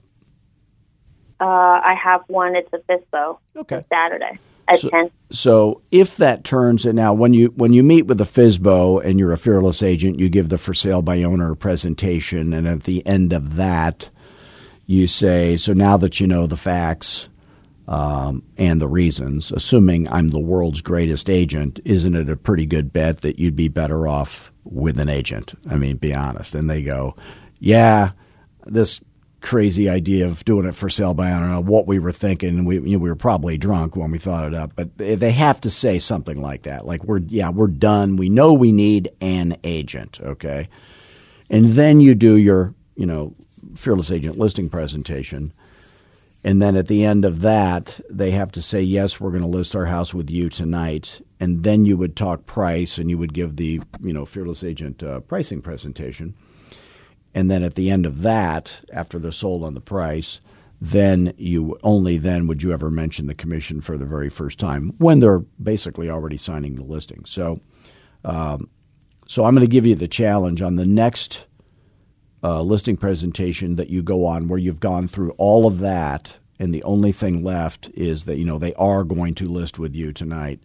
Uh, 1.40 1.44
I 1.44 1.94
have 2.02 2.22
one. 2.26 2.56
It's 2.56 2.68
a 2.72 2.78
FSBO. 2.78 3.38
Okay. 3.54 3.84
Saturday 3.88 4.40
at 4.66 4.80
so, 4.80 4.90
10. 4.90 5.10
So 5.30 5.82
if 5.92 6.16
that 6.16 6.42
turns 6.42 6.84
and 6.84 6.96
now 6.96 7.14
when 7.14 7.32
you 7.32 7.52
when 7.54 7.72
you 7.72 7.84
meet 7.84 8.06
with 8.06 8.20
a 8.20 8.24
FSBO 8.24 9.04
and 9.04 9.20
you're 9.20 9.32
a 9.32 9.38
fearless 9.38 9.84
agent, 9.84 10.18
you 10.18 10.28
give 10.28 10.48
the 10.48 10.58
for 10.58 10.74
sale 10.74 11.02
by 11.02 11.22
owner 11.22 11.54
presentation 11.54 12.52
and 12.52 12.66
at 12.66 12.82
the 12.82 13.06
end 13.06 13.32
of 13.32 13.54
that 13.54 14.10
you 14.86 15.06
say, 15.06 15.56
so 15.56 15.72
now 15.72 15.96
that 15.98 16.18
you 16.18 16.26
know 16.26 16.48
the 16.48 16.56
facts 16.56 17.28
um, 17.88 18.42
and 18.56 18.80
the 18.80 18.88
reasons, 18.88 19.52
assuming 19.52 20.08
I'm 20.08 20.28
the 20.28 20.40
world's 20.40 20.80
greatest 20.80 21.30
agent, 21.30 21.78
isn't 21.84 22.16
it 22.16 22.28
a 22.28 22.36
pretty 22.36 22.66
good 22.66 22.92
bet 22.92 23.20
that 23.20 23.38
you'd 23.38 23.56
be 23.56 23.68
better 23.68 24.08
off 24.08 24.50
with 24.64 24.98
an 24.98 25.08
agent? 25.08 25.54
I 25.70 25.76
mean, 25.76 25.96
be 25.96 26.12
honest. 26.12 26.54
And 26.54 26.68
they 26.68 26.82
go, 26.82 27.14
yeah, 27.60 28.10
this 28.66 29.00
crazy 29.40 29.88
idea 29.88 30.26
of 30.26 30.44
doing 30.44 30.66
it 30.66 30.74
for 30.74 30.88
sale 30.88 31.14
by 31.14 31.32
I 31.32 31.38
don't 31.38 31.52
know 31.52 31.60
what 31.60 31.86
we 31.86 32.00
were 32.00 32.10
thinking. 32.10 32.64
We 32.64 32.80
you 32.80 32.96
know, 32.96 32.98
we 32.98 33.08
were 33.08 33.14
probably 33.14 33.56
drunk 33.56 33.94
when 33.94 34.10
we 34.10 34.18
thought 34.18 34.44
it 34.44 34.54
up, 34.54 34.72
but 34.74 34.96
they 34.98 35.30
have 35.30 35.60
to 35.60 35.70
say 35.70 36.00
something 36.00 36.40
like 36.40 36.62
that. 36.62 36.84
Like 36.84 37.04
we're 37.04 37.18
yeah 37.18 37.50
we're 37.50 37.68
done. 37.68 38.16
We 38.16 38.28
know 38.28 38.52
we 38.54 38.72
need 38.72 39.10
an 39.20 39.56
agent. 39.62 40.20
Okay, 40.20 40.68
and 41.48 41.74
then 41.74 42.00
you 42.00 42.16
do 42.16 42.36
your 42.36 42.74
you 42.96 43.06
know 43.06 43.34
fearless 43.76 44.10
agent 44.10 44.36
listing 44.36 44.68
presentation. 44.68 45.52
And 46.46 46.62
then 46.62 46.76
at 46.76 46.86
the 46.86 47.04
end 47.04 47.24
of 47.24 47.40
that, 47.40 47.98
they 48.08 48.30
have 48.30 48.52
to 48.52 48.62
say, 48.62 48.80
yes, 48.80 49.18
we're 49.18 49.32
going 49.32 49.42
to 49.42 49.48
list 49.48 49.74
our 49.74 49.86
house 49.86 50.14
with 50.14 50.30
you 50.30 50.48
tonight. 50.48 51.20
And 51.40 51.64
then 51.64 51.84
you 51.84 51.96
would 51.96 52.14
talk 52.14 52.46
price 52.46 52.98
and 52.98 53.10
you 53.10 53.18
would 53.18 53.34
give 53.34 53.56
the, 53.56 53.82
you 54.00 54.12
know, 54.12 54.24
fearless 54.24 54.62
agent 54.62 55.02
uh, 55.02 55.18
pricing 55.18 55.60
presentation. 55.60 56.36
And 57.34 57.50
then 57.50 57.64
at 57.64 57.74
the 57.74 57.90
end 57.90 58.06
of 58.06 58.22
that, 58.22 58.72
after 58.92 59.18
they're 59.18 59.32
sold 59.32 59.64
on 59.64 59.74
the 59.74 59.80
price, 59.80 60.40
then 60.80 61.34
you 61.36 61.80
only 61.82 62.16
then 62.16 62.46
would 62.46 62.62
you 62.62 62.72
ever 62.72 62.92
mention 62.92 63.26
the 63.26 63.34
commission 63.34 63.80
for 63.80 63.98
the 63.98 64.06
very 64.06 64.28
first 64.28 64.60
time 64.60 64.94
when 64.98 65.18
they're 65.18 65.40
basically 65.60 66.08
already 66.08 66.36
signing 66.36 66.76
the 66.76 66.84
listing. 66.84 67.24
So, 67.26 67.58
um, 68.24 68.70
so 69.26 69.44
I'm 69.44 69.54
going 69.56 69.66
to 69.66 69.70
give 69.70 69.84
you 69.84 69.96
the 69.96 70.06
challenge 70.06 70.62
on 70.62 70.76
the 70.76 70.86
next 70.86 71.44
uh, 72.46 72.62
listing 72.62 72.96
presentation 72.96 73.74
that 73.74 73.90
you 73.90 74.02
go 74.02 74.24
on, 74.24 74.46
where 74.46 74.58
you've 74.58 74.78
gone 74.78 75.08
through 75.08 75.32
all 75.32 75.66
of 75.66 75.80
that, 75.80 76.32
and 76.60 76.72
the 76.72 76.82
only 76.84 77.10
thing 77.10 77.42
left 77.42 77.90
is 77.94 78.24
that 78.26 78.36
you 78.36 78.44
know 78.44 78.58
they 78.58 78.74
are 78.74 79.02
going 79.02 79.34
to 79.34 79.48
list 79.48 79.78
with 79.78 79.94
you 79.94 80.12
tonight. 80.12 80.60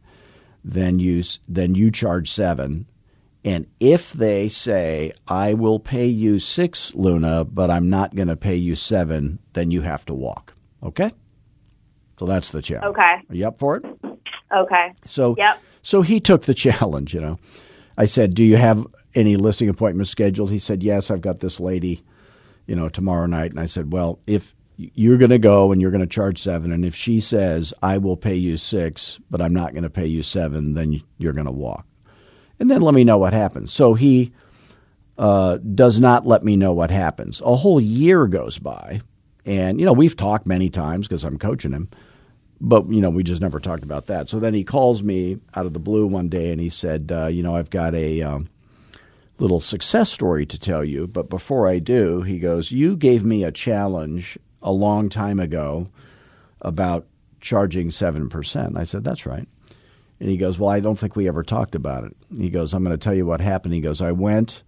Then 0.63 0.99
you 0.99 1.23
then 1.47 1.73
you 1.73 1.89
charge 1.89 2.31
seven, 2.31 2.85
and 3.43 3.65
if 3.79 4.13
they 4.13 4.49
say, 4.49 5.13
I 5.27 5.53
will 5.55 5.79
pay 5.79 6.05
you 6.05 6.37
six, 6.37 6.93
Luna, 6.93 7.43
but 7.43 7.71
I'm 7.71 7.89
not 7.89 8.15
going 8.15 8.27
to 8.27 8.35
pay 8.35 8.55
you 8.55 8.75
seven, 8.75 9.39
then 9.53 9.71
you 9.71 9.81
have 9.81 10.05
to 10.05 10.13
walk. 10.13 10.53
Okay? 10.83 11.11
So 12.19 12.25
that's 12.25 12.51
the 12.51 12.61
challenge. 12.61 12.95
Okay. 12.95 13.15
Are 13.29 13.35
you 13.35 13.47
up 13.47 13.57
for 13.57 13.77
it? 13.77 13.85
Okay. 14.55 14.93
So, 15.07 15.33
yep. 15.39 15.57
so 15.81 16.03
he 16.03 16.19
took 16.19 16.43
the 16.43 16.53
challenge, 16.67 17.15
you 17.15 17.21
know. 17.21 17.39
I 17.97 18.05
said, 18.05 18.35
Do 18.35 18.43
you 18.43 18.57
have 18.57 18.85
any 19.15 19.35
listing 19.35 19.69
appointments 19.69 20.11
scheduled? 20.11 20.51
He 20.51 20.59
said, 20.59 20.83
Yes, 20.83 21.11
I've 21.11 21.21
got 21.21 21.39
this 21.39 21.59
lady, 21.59 22.03
you 22.67 22.75
know, 22.75 22.89
tomorrow 22.89 23.25
night. 23.25 23.51
And 23.51 23.59
I 23.59 23.65
said, 23.65 23.91
Well, 23.91 24.19
if 24.27 24.55
you're 24.77 25.17
going 25.17 25.29
to 25.29 25.37
go 25.39 25.71
and 25.71 25.81
you're 25.81 25.91
going 25.91 26.01
to 26.01 26.07
charge 26.07 26.41
seven, 26.41 26.71
and 26.71 26.83
if 26.83 26.95
she 26.95 27.19
says, 27.19 27.73
I 27.83 27.97
will 27.97 28.17
pay 28.17 28.35
you 28.35 28.57
six, 28.57 29.19
but 29.29 29.41
I'm 29.41 29.53
not 29.53 29.73
going 29.73 29.83
to 29.83 29.89
pay 29.89 30.07
you 30.07 30.23
seven, 30.23 30.73
then 30.73 31.01
you're 31.17 31.33
going 31.33 31.45
to 31.45 31.51
walk 31.51 31.85
and 32.61 32.69
then 32.69 32.81
let 32.81 32.93
me 32.93 33.03
know 33.03 33.17
what 33.17 33.33
happens. 33.33 33.73
So 33.73 33.95
he 33.95 34.31
uh, 35.17 35.57
does 35.57 35.99
not 35.99 36.27
let 36.27 36.43
me 36.43 36.55
know 36.55 36.73
what 36.73 36.91
happens. 36.91 37.41
A 37.41 37.55
whole 37.55 37.81
year 37.81 38.27
goes 38.27 38.59
by, 38.59 39.01
and 39.45 39.79
you 39.79 39.85
know 39.85 39.93
we've 39.93 40.15
talked 40.15 40.45
many 40.45 40.69
times 40.69 41.07
because 41.07 41.25
I'm 41.25 41.39
coaching 41.39 41.71
him, 41.71 41.89
but 42.61 42.87
you 42.87 43.01
know 43.01 43.09
we 43.09 43.23
just 43.23 43.41
never 43.41 43.59
talked 43.59 43.83
about 43.83 44.05
that. 44.05 44.29
So 44.29 44.39
then 44.39 44.53
he 44.53 44.63
calls 44.63 45.01
me 45.01 45.39
out 45.55 45.65
of 45.65 45.73
the 45.73 45.79
blue 45.79 46.05
one 46.05 46.29
day, 46.29 46.51
and 46.51 46.61
he 46.61 46.69
said, 46.69 47.11
uh, 47.11 47.25
"You 47.25 47.41
know, 47.41 47.55
I've 47.55 47.71
got 47.71 47.95
a." 47.95 48.21
Um, 48.21 48.47
little 49.41 49.59
success 49.59 50.11
story 50.11 50.45
to 50.45 50.59
tell 50.59 50.83
you, 50.85 51.07
but 51.07 51.29
before 51.29 51.67
I 51.67 51.79
do, 51.79 52.21
he 52.21 52.39
goes, 52.39 52.71
You 52.71 52.95
gave 52.95 53.25
me 53.25 53.43
a 53.43 53.51
challenge 53.51 54.37
a 54.61 54.71
long 54.71 55.09
time 55.09 55.39
ago 55.39 55.89
about 56.61 57.07
charging 57.39 57.89
7%. 57.89 58.77
I 58.77 58.83
said, 58.83 59.03
That's 59.03 59.25
right. 59.25 59.47
And 60.19 60.29
he 60.29 60.37
goes, 60.37 60.59
Well, 60.59 60.69
I 60.69 60.79
don't 60.79 60.97
think 60.97 61.15
we 61.15 61.27
ever 61.27 61.43
talked 61.43 61.75
about 61.75 62.03
it. 62.03 62.15
He 62.37 62.49
goes, 62.49 62.73
I'm 62.73 62.83
going 62.83 62.97
to 62.97 63.03
tell 63.03 63.15
you 63.15 63.25
what 63.25 63.41
happened. 63.41 63.73
He 63.73 63.81
goes, 63.81 64.01
I 64.01 64.11
went. 64.11 64.61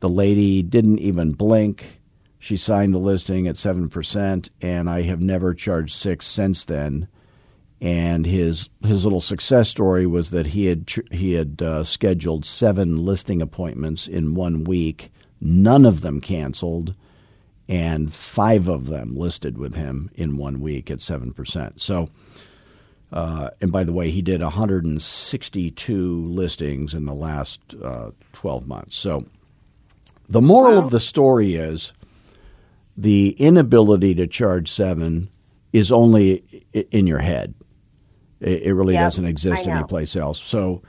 The 0.00 0.08
lady 0.08 0.62
didn't 0.62 0.98
even 0.98 1.32
blink. 1.32 2.00
She 2.40 2.56
signed 2.56 2.94
the 2.94 2.98
listing 2.98 3.48
at 3.48 3.56
7%, 3.56 4.48
and 4.60 4.88
I 4.88 5.02
have 5.02 5.20
never 5.20 5.54
charged 5.54 5.96
six 5.96 6.24
since 6.24 6.64
then. 6.64 7.08
And 7.80 8.26
his 8.26 8.68
his 8.82 9.04
little 9.04 9.20
success 9.20 9.68
story 9.68 10.06
was 10.06 10.30
that 10.30 10.46
he 10.46 10.66
had 10.66 10.90
he 11.12 11.34
had 11.34 11.62
uh, 11.62 11.84
scheduled 11.84 12.44
seven 12.44 13.04
listing 13.04 13.40
appointments 13.40 14.08
in 14.08 14.34
one 14.34 14.64
week. 14.64 15.12
None 15.40 15.86
of 15.86 16.00
them 16.00 16.20
canceled, 16.20 16.94
and 17.68 18.12
five 18.12 18.68
of 18.68 18.86
them 18.86 19.14
listed 19.14 19.58
with 19.58 19.74
him 19.74 20.10
in 20.14 20.36
one 20.36 20.60
week 20.60 20.90
at 20.90 21.00
seven 21.02 21.32
percent. 21.32 21.80
So 21.80 22.08
Uh, 23.12 23.48
and 23.60 23.72
by 23.72 23.84
the 23.84 23.92
way, 23.92 24.10
he 24.10 24.20
did 24.20 24.42
162 24.42 26.26
listings 26.26 26.94
in 26.94 27.06
the 27.06 27.14
last 27.14 27.60
uh, 27.82 28.10
12 28.32 28.66
months. 28.66 28.96
So 28.96 29.24
the 30.28 30.42
moral 30.42 30.78
wow. 30.78 30.84
of 30.84 30.90
the 30.90 31.00
story 31.00 31.54
is 31.54 31.92
the 32.96 33.30
inability 33.38 34.14
to 34.16 34.26
charge 34.26 34.70
seven 34.70 35.30
is 35.72 35.90
only 35.90 36.42
in 36.90 37.06
your 37.06 37.20
head. 37.20 37.54
It, 38.40 38.74
really 38.74 38.94
yep, 38.94 39.04
doesn't 39.04 39.24
exist 39.24 39.66
anyplace 39.66 40.14
else. 40.14 40.40
So 40.40 40.82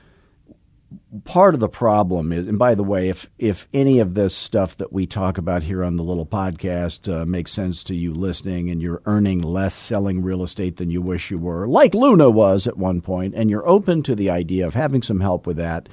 part 1.24 1.53
of 1.53 1.60
the 1.60 1.70
problem 1.70 2.32
is, 2.32 2.48
and 2.48 2.60
by 2.60 2.75
the 2.75 2.84
way, 2.84 3.10
if 3.10 3.29
if 3.38 3.68
any 3.74 4.00
of 4.00 4.13
this 4.13 4.36
stuff 4.36 4.77
that 4.77 4.94
we 4.94 5.06
talk 5.06 5.38
about 5.38 5.63
here 5.63 5.84
on 5.84 5.96
the 5.96 6.03
little 6.03 6.25
podcast 6.25 7.12
uh, 7.12 7.25
makes 7.25 7.51
sense 7.51 7.84
to 7.84 7.96
you 7.96 8.13
listening, 8.13 8.70
and 8.70 8.82
you're 8.82 9.01
earning 9.06 9.41
less 9.41 9.74
selling 9.74 10.22
real 10.22 10.44
estate 10.44 10.77
than 10.77 10.89
you 10.89 11.01
wish 11.01 11.32
you 11.32 11.38
were, 11.38 11.68
like 11.68 11.94
Luna 11.94 12.29
was 12.29 12.68
at 12.68 12.77
one 12.77 13.01
point, 13.01 13.34
and 13.36 13.50
you're 13.50 13.68
open 13.68 14.03
to 14.03 14.15
the 14.15 14.29
idea 14.29 14.68
of 14.68 14.75
having 14.75 15.01
some 15.01 15.20
help 15.20 15.48
with 15.48 15.58
that 15.58 15.89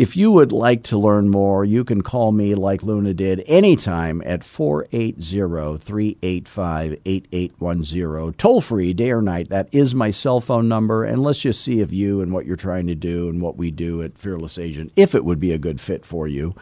if 0.00 0.16
you 0.16 0.32
would 0.32 0.50
like 0.50 0.82
to 0.84 0.96
learn 0.96 1.28
more, 1.28 1.62
you 1.62 1.84
can 1.84 2.00
call 2.00 2.32
me 2.32 2.54
like 2.54 2.82
Luna 2.82 3.12
did 3.12 3.44
anytime 3.46 4.22
at 4.24 4.42
480 4.42 5.76
385 5.76 6.98
8810. 7.04 8.32
Toll 8.38 8.62
free, 8.62 8.94
day 8.94 9.10
or 9.10 9.20
night. 9.20 9.50
That 9.50 9.68
is 9.72 9.94
my 9.94 10.10
cell 10.10 10.40
phone 10.40 10.70
number. 10.70 11.04
And 11.04 11.22
let's 11.22 11.40
just 11.40 11.62
see 11.62 11.80
if 11.80 11.92
you 11.92 12.22
and 12.22 12.32
what 12.32 12.46
you're 12.46 12.56
trying 12.56 12.86
to 12.86 12.94
do 12.94 13.28
and 13.28 13.42
what 13.42 13.58
we 13.58 13.70
do 13.70 14.00
at 14.00 14.16
Fearless 14.16 14.56
Agent, 14.56 14.90
if 14.96 15.14
it 15.14 15.26
would 15.26 15.38
be 15.38 15.52
a 15.52 15.58
good 15.58 15.78
fit 15.78 16.06
for 16.06 16.26
you. 16.26 16.54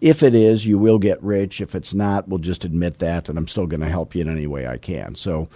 If 0.00 0.22
it 0.22 0.36
is, 0.36 0.64
you 0.64 0.78
will 0.78 1.00
get 1.00 1.20
rich. 1.20 1.60
If 1.60 1.74
it's 1.74 1.94
not, 1.94 2.28
we'll 2.28 2.38
just 2.38 2.64
admit 2.64 3.00
that, 3.00 3.28
and 3.28 3.36
I'm 3.36 3.48
still 3.48 3.66
going 3.66 3.80
to 3.80 3.88
help 3.88 4.14
you 4.14 4.20
in 4.20 4.28
any 4.28 4.46
way 4.46 4.68
I 4.68 4.78
can. 4.78 5.16
So, 5.16 5.48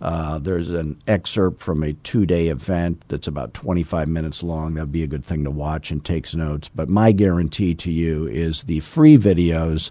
Uh, 0.00 0.38
there's 0.38 0.70
an 0.70 1.00
excerpt 1.06 1.60
from 1.60 1.82
a 1.82 1.92
two 1.92 2.24
day 2.24 2.48
event 2.48 3.02
that's 3.08 3.26
about 3.26 3.54
25 3.54 4.08
minutes 4.08 4.42
long. 4.42 4.74
That'd 4.74 4.92
be 4.92 5.02
a 5.02 5.08
good 5.08 5.24
thing 5.24 5.44
to 5.44 5.50
watch 5.50 5.90
and 5.90 6.04
takes 6.04 6.34
notes. 6.34 6.68
But 6.68 6.88
my 6.88 7.12
guarantee 7.12 7.74
to 7.76 7.90
you 7.90 8.26
is 8.28 8.62
the 8.64 8.80
free 8.80 9.18
videos 9.18 9.90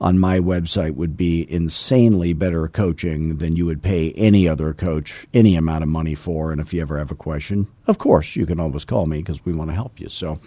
on 0.00 0.18
my 0.18 0.40
website 0.40 0.96
would 0.96 1.16
be 1.16 1.50
insanely 1.50 2.32
better 2.32 2.66
coaching 2.68 3.36
than 3.38 3.54
you 3.54 3.64
would 3.64 3.82
pay 3.82 4.10
any 4.12 4.48
other 4.48 4.74
coach 4.74 5.26
any 5.32 5.54
amount 5.54 5.82
of 5.84 5.88
money 5.88 6.16
for. 6.16 6.50
And 6.50 6.60
if 6.60 6.74
you 6.74 6.82
ever 6.82 6.98
have 6.98 7.12
a 7.12 7.16
question, 7.16 7.68
of 7.86 7.98
course, 7.98 8.34
you 8.34 8.46
can 8.46 8.58
always 8.58 8.84
call 8.84 9.06
me 9.06 9.18
because 9.18 9.44
we 9.44 9.52
want 9.52 9.70
to 9.70 9.74
help 9.74 10.00
you. 10.00 10.08
So, 10.08 10.40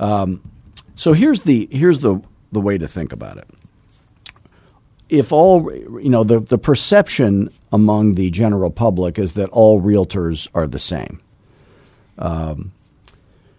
um, 0.00 0.42
so 0.96 1.12
here's 1.12 1.42
the 1.42 1.68
here's 1.70 2.00
the 2.00 2.20
the 2.50 2.60
way 2.60 2.78
to 2.78 2.88
think 2.88 3.12
about 3.12 3.38
it 3.38 3.48
if 5.08 5.32
all 5.32 5.72
you 5.72 6.08
know 6.08 6.24
the 6.24 6.40
the 6.40 6.58
perception 6.58 7.50
among 7.72 8.14
the 8.14 8.30
general 8.30 8.70
public 8.70 9.18
is 9.18 9.34
that 9.34 9.48
all 9.50 9.80
realtors 9.80 10.48
are 10.54 10.66
the 10.66 10.78
same. 10.78 11.20
Um, 12.18 12.72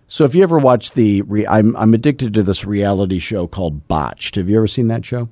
so 0.08 0.24
if 0.24 0.36
you 0.36 0.44
ever 0.44 0.60
watch 0.60 0.92
the, 0.94 1.24
re- 1.24 1.48
I'm 1.48 1.76
I'm 1.76 1.94
addicted 1.94 2.34
to 2.36 2.44
this 2.44 2.66
reality 2.66 3.20
show 3.20 3.48
called 3.48 3.88
Botched. 3.88 4.36
Have 4.36 4.50
you 4.50 4.58
ever 4.58 4.68
seen 4.68 4.88
that 4.88 5.04
show? 5.04 5.28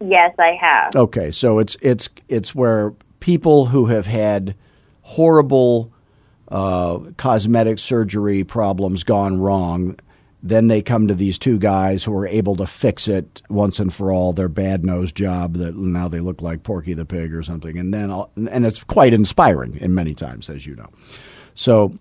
Yes, 0.00 0.34
I 0.38 0.56
have. 0.60 0.94
Okay, 0.94 1.30
so 1.30 1.58
it's 1.58 1.76
it's 1.80 2.08
it's 2.28 2.54
where 2.54 2.94
people 3.20 3.66
who 3.66 3.86
have 3.86 4.06
had 4.06 4.54
horrible 5.02 5.92
uh, 6.48 6.98
cosmetic 7.16 7.78
surgery 7.78 8.44
problems 8.44 9.04
gone 9.04 9.40
wrong 9.40 9.98
then 10.42 10.68
they 10.68 10.82
come 10.82 11.08
to 11.08 11.14
these 11.14 11.38
two 11.38 11.58
guys 11.58 12.04
who 12.04 12.14
are 12.16 12.26
able 12.26 12.54
to 12.56 12.66
fix 12.66 13.08
it 13.08 13.42
once 13.48 13.80
and 13.80 13.92
for 13.92 14.12
all 14.12 14.32
their 14.32 14.48
bad 14.48 14.84
nose 14.84 15.10
job 15.10 15.54
that 15.54 15.76
now 15.76 16.08
they 16.08 16.20
look 16.20 16.40
like 16.40 16.62
Porky 16.62 16.94
the 16.94 17.04
Pig 17.04 17.34
or 17.34 17.42
something, 17.42 17.76
and 17.76 17.92
then 17.92 18.10
and 18.36 18.64
it's 18.64 18.82
quite 18.84 19.12
inspiring 19.12 19.76
in 19.78 19.94
many 19.94 20.14
times, 20.14 20.48
as 20.48 20.64
you 20.64 20.76
know. 20.76 20.88
So 21.54 21.98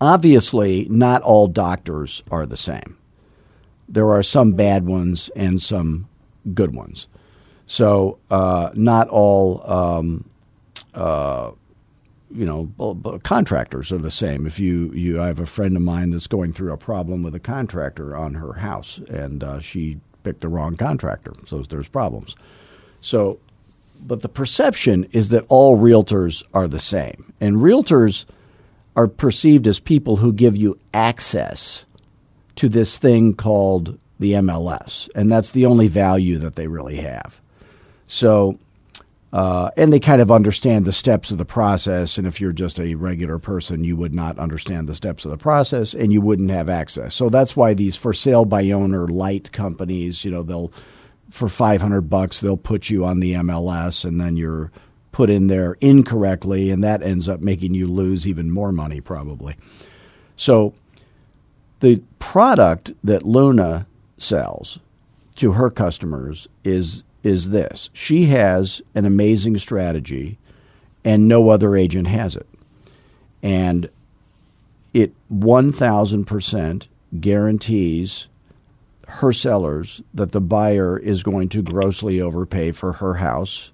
obviously, 0.00 0.86
not 0.90 1.22
all 1.22 1.46
doctors 1.46 2.22
are 2.30 2.46
the 2.46 2.56
same. 2.56 2.96
There 3.88 4.10
are 4.10 4.22
some 4.22 4.52
bad 4.52 4.84
ones 4.84 5.30
and 5.36 5.62
some 5.62 6.08
good 6.52 6.74
ones. 6.74 7.06
So 7.66 8.18
uh, 8.30 8.70
not 8.74 9.08
all. 9.08 9.62
Um, 9.70 10.24
uh, 10.94 11.52
you 12.30 12.44
know, 12.44 13.20
contractors 13.22 13.92
are 13.92 13.98
the 13.98 14.10
same. 14.10 14.46
If 14.46 14.58
you, 14.58 14.92
you, 14.92 15.22
I 15.22 15.26
have 15.26 15.40
a 15.40 15.46
friend 15.46 15.76
of 15.76 15.82
mine 15.82 16.10
that's 16.10 16.26
going 16.26 16.52
through 16.52 16.72
a 16.72 16.76
problem 16.76 17.22
with 17.22 17.34
a 17.34 17.40
contractor 17.40 18.16
on 18.16 18.34
her 18.34 18.54
house, 18.54 18.98
and 19.08 19.44
uh, 19.44 19.60
she 19.60 20.00
picked 20.24 20.40
the 20.40 20.48
wrong 20.48 20.76
contractor, 20.76 21.32
so 21.46 21.62
there's 21.62 21.88
problems. 21.88 22.34
So, 23.00 23.38
but 24.00 24.22
the 24.22 24.28
perception 24.28 25.04
is 25.12 25.28
that 25.30 25.44
all 25.48 25.78
realtors 25.78 26.42
are 26.52 26.68
the 26.68 26.80
same, 26.80 27.32
and 27.40 27.56
realtors 27.56 28.24
are 28.96 29.06
perceived 29.06 29.68
as 29.68 29.78
people 29.78 30.16
who 30.16 30.32
give 30.32 30.56
you 30.56 30.78
access 30.94 31.84
to 32.56 32.68
this 32.68 32.98
thing 32.98 33.34
called 33.34 33.98
the 34.18 34.32
MLS, 34.32 35.08
and 35.14 35.30
that's 35.30 35.52
the 35.52 35.66
only 35.66 35.88
value 35.88 36.38
that 36.38 36.56
they 36.56 36.66
really 36.66 36.96
have. 36.96 37.38
So 38.08 38.58
uh, 39.32 39.70
and 39.76 39.92
they 39.92 40.00
kind 40.00 40.22
of 40.22 40.30
understand 40.30 40.84
the 40.84 40.92
steps 40.92 41.30
of 41.30 41.38
the 41.38 41.44
process. 41.44 42.16
And 42.16 42.26
if 42.26 42.40
you're 42.40 42.52
just 42.52 42.78
a 42.78 42.94
regular 42.94 43.38
person, 43.38 43.84
you 43.84 43.96
would 43.96 44.14
not 44.14 44.38
understand 44.38 44.88
the 44.88 44.94
steps 44.94 45.24
of 45.24 45.30
the 45.30 45.36
process 45.36 45.94
and 45.94 46.12
you 46.12 46.20
wouldn't 46.20 46.50
have 46.50 46.68
access. 46.68 47.14
So 47.14 47.28
that's 47.28 47.56
why 47.56 47.74
these 47.74 47.96
for 47.96 48.14
sale 48.14 48.44
by 48.44 48.70
owner 48.70 49.08
light 49.08 49.52
companies, 49.52 50.24
you 50.24 50.30
know, 50.30 50.42
they'll, 50.42 50.72
for 51.30 51.48
500 51.48 52.02
bucks, 52.02 52.40
they'll 52.40 52.56
put 52.56 52.88
you 52.88 53.04
on 53.04 53.20
the 53.20 53.32
MLS 53.34 54.04
and 54.04 54.20
then 54.20 54.36
you're 54.36 54.70
put 55.10 55.28
in 55.28 55.48
there 55.48 55.76
incorrectly. 55.80 56.70
And 56.70 56.84
that 56.84 57.02
ends 57.02 57.28
up 57.28 57.40
making 57.40 57.74
you 57.74 57.88
lose 57.88 58.26
even 58.26 58.50
more 58.50 58.70
money, 58.70 59.00
probably. 59.00 59.56
So 60.36 60.72
the 61.80 62.00
product 62.20 62.92
that 63.02 63.24
Luna 63.24 63.86
sells 64.18 64.78
to 65.36 65.52
her 65.52 65.68
customers 65.68 66.48
is 66.64 67.02
is 67.26 67.50
this 67.50 67.90
she 67.92 68.26
has 68.26 68.80
an 68.94 69.04
amazing 69.04 69.58
strategy, 69.58 70.38
and 71.04 71.26
no 71.26 71.50
other 71.50 71.76
agent 71.76 72.06
has 72.06 72.36
it. 72.36 72.46
And 73.42 73.90
it 74.94 75.12
1000% 75.32 76.86
guarantees 77.20 78.26
her 79.08 79.32
sellers 79.32 80.00
that 80.14 80.32
the 80.32 80.40
buyer 80.40 80.98
is 80.98 81.22
going 81.22 81.48
to 81.50 81.62
grossly 81.62 82.20
overpay 82.20 82.70
for 82.72 82.92
her 82.94 83.14
house, 83.14 83.70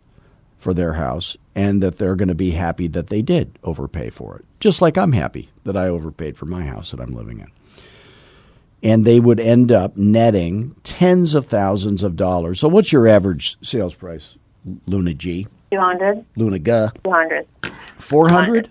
for 0.58 0.74
their 0.74 0.94
house, 0.94 1.36
and 1.54 1.82
that 1.82 1.98
they're 1.98 2.16
going 2.16 2.28
to 2.28 2.34
be 2.34 2.50
happy 2.50 2.88
that 2.88 3.08
they 3.08 3.22
did 3.22 3.58
overpay 3.62 4.10
for 4.10 4.36
it. 4.36 4.44
Just 4.60 4.82
like 4.82 4.98
I'm 4.98 5.12
happy 5.12 5.50
that 5.64 5.76
I 5.76 5.88
overpaid 5.88 6.36
for 6.36 6.46
my 6.46 6.64
house 6.64 6.90
that 6.90 7.00
I'm 7.00 7.14
living 7.14 7.40
in 7.40 7.50
and 8.82 9.04
they 9.04 9.20
would 9.20 9.40
end 9.40 9.70
up 9.70 9.96
netting 9.96 10.74
tens 10.82 11.34
of 11.34 11.46
thousands 11.46 12.02
of 12.02 12.16
dollars. 12.16 12.60
So, 12.60 12.68
what's 12.68 12.92
your 12.92 13.06
average 13.06 13.56
sales 13.62 13.94
price, 13.94 14.36
Luna 14.86 15.14
G? 15.14 15.46
200. 15.72 16.24
Luna 16.36 16.58
G? 16.58 16.90
200. 17.04 17.46
400? 17.98 18.70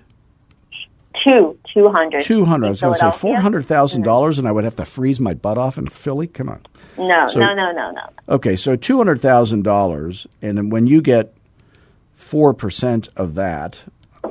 Two, 1.26 1.58
200. 1.74 2.22
200. 2.22 2.66
I 2.66 2.70
was 2.70 2.82
going 2.82 2.94
to 2.94 3.00
say 3.00 3.28
$400,000 3.28 3.64
mm-hmm. 3.64 4.40
and 4.40 4.48
I 4.48 4.52
would 4.52 4.64
have 4.64 4.76
to 4.78 4.86
freeze 4.86 5.20
my 5.20 5.34
butt 5.34 5.58
off 5.58 5.78
in 5.78 5.88
Philly? 5.88 6.26
Come 6.28 6.50
on. 6.50 6.66
No, 6.98 7.28
so, 7.28 7.40
no, 7.40 7.54
no, 7.54 7.72
no, 7.72 7.92
no. 7.92 8.10
Okay, 8.30 8.56
so 8.56 8.76
$200,000. 8.76 10.28
And 10.42 10.72
when 10.72 10.88
you 10.88 11.02
get 11.02 11.34
4% 12.18 13.10
of 13.16 13.36
that, 13.36 13.82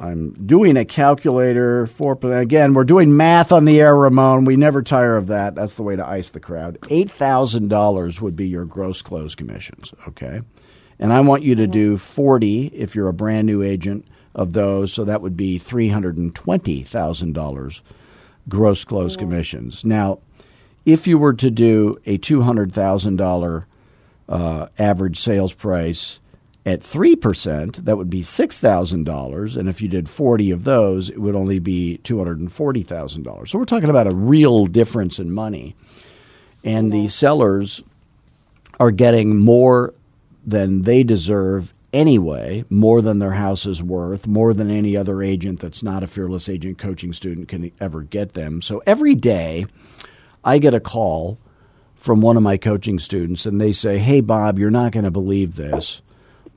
I'm 0.01 0.33
doing 0.47 0.79
a 0.79 0.87
calculator 0.87 1.87
for 1.87 2.19
again. 2.33 2.73
We're 2.73 2.85
doing 2.85 3.15
math 3.15 3.53
on 3.53 3.67
the 3.67 3.81
air, 3.81 3.95
Ramon. 3.95 4.47
We 4.47 4.57
never 4.57 4.83
tire 4.83 5.17
of 5.17 5.27
that. 5.27 5.55
That's 5.55 5.75
the 5.75 5.83
way 5.83 5.95
to 5.95 6.07
ice 6.07 6.31
the 6.31 6.41
crowd. 6.41 6.79
Eight 6.89 7.11
thousand 7.11 7.69
dollars 7.69 8.19
would 8.21 8.35
be 8.35 8.49
your 8.49 8.65
gross 8.65 9.03
close 9.03 9.35
commissions. 9.35 9.93
Okay, 10.09 10.41
and 10.99 11.13
I 11.13 11.21
want 11.21 11.43
you 11.43 11.55
to 11.57 11.67
do 11.67 11.99
forty 11.99 12.69
if 12.69 12.95
you're 12.95 13.09
a 13.09 13.13
brand 13.13 13.47
new 13.47 13.63
agent 13.63 14.07
of 14.35 14.55
those. 14.55 14.91
So 14.91 15.05
that 15.05 15.21
would 15.21 15.37
be 15.37 15.59
three 15.59 15.91
hundred 15.91 16.17
and 16.17 16.35
twenty 16.35 16.83
thousand 16.83 17.35
dollars 17.35 17.83
gross 18.49 18.85
close 18.85 19.17
commissions. 19.17 19.85
Now, 19.85 20.21
if 20.87 21.07
you 21.07 21.19
were 21.19 21.35
to 21.35 21.51
do 21.51 21.97
a 22.07 22.17
two 22.17 22.41
hundred 22.41 22.73
thousand 22.73 23.21
uh, 23.21 24.67
average 24.79 25.21
sales 25.21 25.53
price 25.53 26.21
At 26.67 26.81
3%, 26.81 27.77
that 27.85 27.97
would 27.97 28.11
be 28.11 28.21
$6,000. 28.21 29.57
And 29.57 29.69
if 29.69 29.81
you 29.81 29.89
did 29.89 30.09
40 30.09 30.51
of 30.51 30.65
those, 30.65 31.09
it 31.09 31.19
would 31.19 31.35
only 31.35 31.59
be 31.59 32.01
$240,000. 32.05 33.49
So 33.49 33.59
we're 33.59 33.65
talking 33.65 33.89
about 33.89 34.07
a 34.07 34.15
real 34.15 34.67
difference 34.67 35.19
in 35.19 35.33
money. 35.33 35.75
And 36.63 36.93
the 36.93 37.09
sellers 37.09 37.83
are 38.79 38.91
getting 38.91 39.39
more 39.39 39.95
than 40.45 40.83
they 40.83 41.03
deserve 41.03 41.73
anyway, 41.93 42.65
more 42.71 43.03
than 43.03 43.19
their 43.19 43.33
house 43.33 43.67
is 43.67 43.83
worth, 43.83 44.27
more 44.27 44.55
than 44.55 44.71
any 44.71 44.97
other 44.97 45.23
agent 45.23 45.61
that's 45.61 45.83
not 45.83 46.03
a 46.03 46.07
fearless 46.07 46.49
agent 46.49 46.79
coaching 46.79 47.13
student 47.13 47.49
can 47.49 47.71
ever 47.81 48.03
get 48.03 48.35
them. 48.35 48.63
So 48.63 48.83
every 48.87 49.15
day 49.15 49.67
I 50.45 50.59
get 50.59 50.75
a 50.75 50.81
call 50.81 51.39
from 51.97 52.21
one 52.21 52.37
of 52.37 52.43
my 52.43 52.57
coaching 52.57 52.99
students 52.99 53.45
and 53.45 53.61
they 53.61 53.73
say, 53.73 53.99
Hey, 53.99 54.21
Bob, 54.21 54.59
you're 54.59 54.71
not 54.71 54.93
going 54.93 55.05
to 55.05 55.11
believe 55.11 55.57
this, 55.57 56.01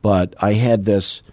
but 0.04 0.36
I 0.38 0.54
had 0.54 0.86
this 0.86 1.24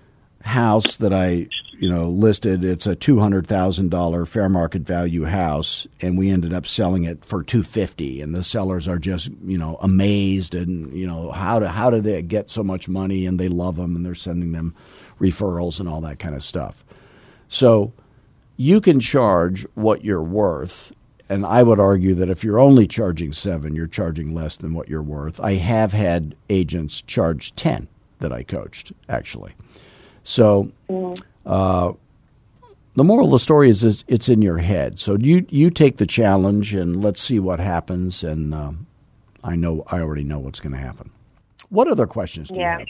house 0.41 0.97
that 0.97 1.13
I 1.13 1.49
you 1.81 1.89
know, 1.89 2.11
listed. 2.11 2.63
It's 2.63 2.87
a 2.87 2.95
two 2.95 3.21
hundred 3.21 3.47
thousand 3.47 3.89
dollar 3.89 4.27
fair 4.27 4.51
market 4.51 4.83
value 4.83 5.25
house, 5.25 5.87
and 6.03 6.19
we 6.19 6.29
ended 6.29 6.53
up 6.53 6.67
selling 6.67 7.05
it 7.05 7.25
for 7.25 7.43
two 7.43 7.63
fifty. 7.63 8.21
And 8.21 8.35
the 8.35 8.45
sellers 8.45 8.87
are 8.87 8.99
just 8.99 9.31
you 9.47 9.57
know 9.57 9.79
amazed, 9.81 10.55
and 10.55 10.95
you 10.95 11.07
know 11.07 11.31
how 11.31 11.59
do 11.59 11.65
how 11.65 11.89
did 11.89 12.05
they 12.05 12.21
get 12.21 12.51
so 12.51 12.63
much 12.63 12.87
money? 12.87 13.25
And 13.25 13.41
they 13.41 13.49
love 13.49 13.77
them, 13.77 13.97
and 13.97 14.05
they're 14.05 14.15
sending 14.15 14.53
them 14.53 14.75
referrals 15.19 15.81
and 15.81 15.89
all 15.89 16.03
that 16.03 16.19
kind 16.19 16.35
of 16.35 16.45
stuff. 16.45 16.85
So 17.49 17.95
you 18.59 18.83
can 18.83 19.01
charge 19.01 19.67
what 19.75 20.05
you're 20.05 20.23
worth. 20.23 20.93
And 21.31 21.47
I 21.47 21.63
would 21.63 21.81
argue 21.81 22.15
that 22.17 22.29
if 22.29 22.45
you're 22.45 22.59
only 22.59 22.89
charging 22.89 23.33
seven, 23.33 23.75
you're 23.75 23.87
charging 23.87 24.35
less 24.35 24.57
than 24.59 24.75
what 24.75 24.89
you're 24.89 25.01
worth. 25.01 25.41
I 25.41 25.55
have 25.55 25.93
had 25.93 26.35
agents 26.51 27.01
charge 27.03 27.55
10 27.55 27.87
that 28.21 28.33
I 28.33 28.43
coached, 28.43 28.93
actually. 29.09 29.53
So. 30.25 30.71
Uh, 31.47 31.93
the 32.97 33.05
moral 33.05 33.27
of 33.27 33.33
the 33.33 33.39
story 33.39 33.71
is, 33.71 33.85
is 33.85 34.05
it's 34.09 34.29
in 34.29 34.43
your 34.43 34.59
head. 34.59 34.99
So 34.99 35.17
you 35.17 35.47
you 35.49 35.71
take 35.71 35.99
the 35.99 36.07
challenge 36.07 36.75
and 36.75 37.03
let's 37.03 37.23
see 37.23 37.39
what 37.39 37.61
happens. 37.61 38.25
And 38.25 38.53
um, 38.53 38.87
I 39.45 39.57
know 39.57 39.85
I 39.87 40.01
already 40.01 40.25
know 40.25 40.39
what's 40.39 40.61
going 40.61 40.73
to 40.73 40.79
happen. 40.79 41.11
What 41.69 41.89
other 41.89 42.07
questions 42.07 42.49
do 42.49 42.57
yeah. 42.57 42.81
you 42.81 42.87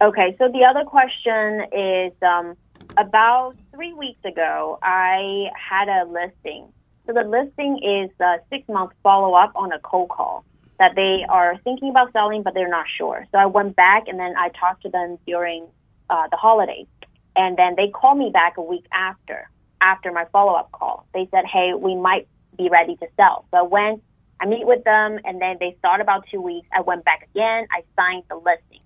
have? 0.00 0.08
Okay, 0.08 0.34
so 0.38 0.48
the 0.48 0.64
other 0.64 0.84
question 0.84 1.60
is 1.72 2.12
um, 2.22 2.56
about 2.96 3.54
three 3.72 3.92
weeks 3.92 4.24
ago, 4.24 4.78
I 4.82 5.46
had 5.54 5.88
a 5.88 6.04
listing. 6.10 6.66
So 7.06 7.12
the 7.12 7.22
listing 7.22 7.78
is 7.78 8.10
a 8.20 8.38
six 8.50 8.68
month 8.68 8.92
follow 9.02 9.34
up 9.34 9.52
on 9.54 9.70
a 9.70 9.78
cold 9.80 10.08
call 10.08 10.44
that 10.82 10.96
they 10.96 11.24
are 11.28 11.56
thinking 11.62 11.90
about 11.90 12.12
selling, 12.12 12.42
but 12.42 12.54
they're 12.54 12.68
not 12.68 12.86
sure. 12.98 13.24
So 13.30 13.38
I 13.38 13.46
went 13.46 13.76
back 13.76 14.08
and 14.08 14.18
then 14.18 14.34
I 14.36 14.48
talked 14.48 14.82
to 14.82 14.88
them 14.88 15.16
during 15.24 15.68
uh, 16.10 16.26
the 16.28 16.36
holidays. 16.36 16.88
And 17.36 17.56
then 17.56 17.74
they 17.76 17.86
called 17.86 18.18
me 18.18 18.30
back 18.32 18.56
a 18.56 18.62
week 18.62 18.84
after, 18.92 19.48
after 19.80 20.10
my 20.10 20.24
follow 20.32 20.54
up 20.54 20.72
call. 20.72 21.06
They 21.14 21.28
said, 21.30 21.44
hey, 21.46 21.74
we 21.78 21.94
might 21.94 22.26
be 22.58 22.68
ready 22.68 22.96
to 22.96 23.06
sell. 23.16 23.44
So 23.52 23.58
I 23.58 23.62
went, 23.62 24.02
I 24.40 24.46
meet 24.46 24.66
with 24.66 24.82
them, 24.82 25.20
and 25.24 25.40
then 25.40 25.58
they 25.60 25.76
start 25.78 26.00
about 26.00 26.24
two 26.32 26.40
weeks. 26.40 26.66
I 26.76 26.80
went 26.80 27.04
back 27.04 27.28
again. 27.32 27.68
I 27.70 27.84
signed 27.94 28.24
the 28.28 28.34
listing. 28.34 28.82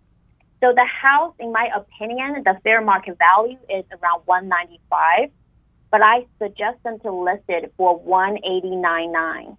So 0.61 0.75
the 0.75 0.85
house, 0.85 1.35
in 1.39 1.51
my 1.51 1.71
opinion, 1.75 2.43
the 2.45 2.61
fair 2.63 2.83
market 2.83 3.17
value 3.19 3.59
is 3.71 3.87
around 3.91 4.21
195, 4.27 5.31
but 5.91 6.03
I 6.03 6.27
suggest 6.39 6.83
them 6.85 6.99
to 7.01 7.11
list 7.11 7.45
it 7.49 7.73
for 7.79 7.99
189.9. 8.01 9.57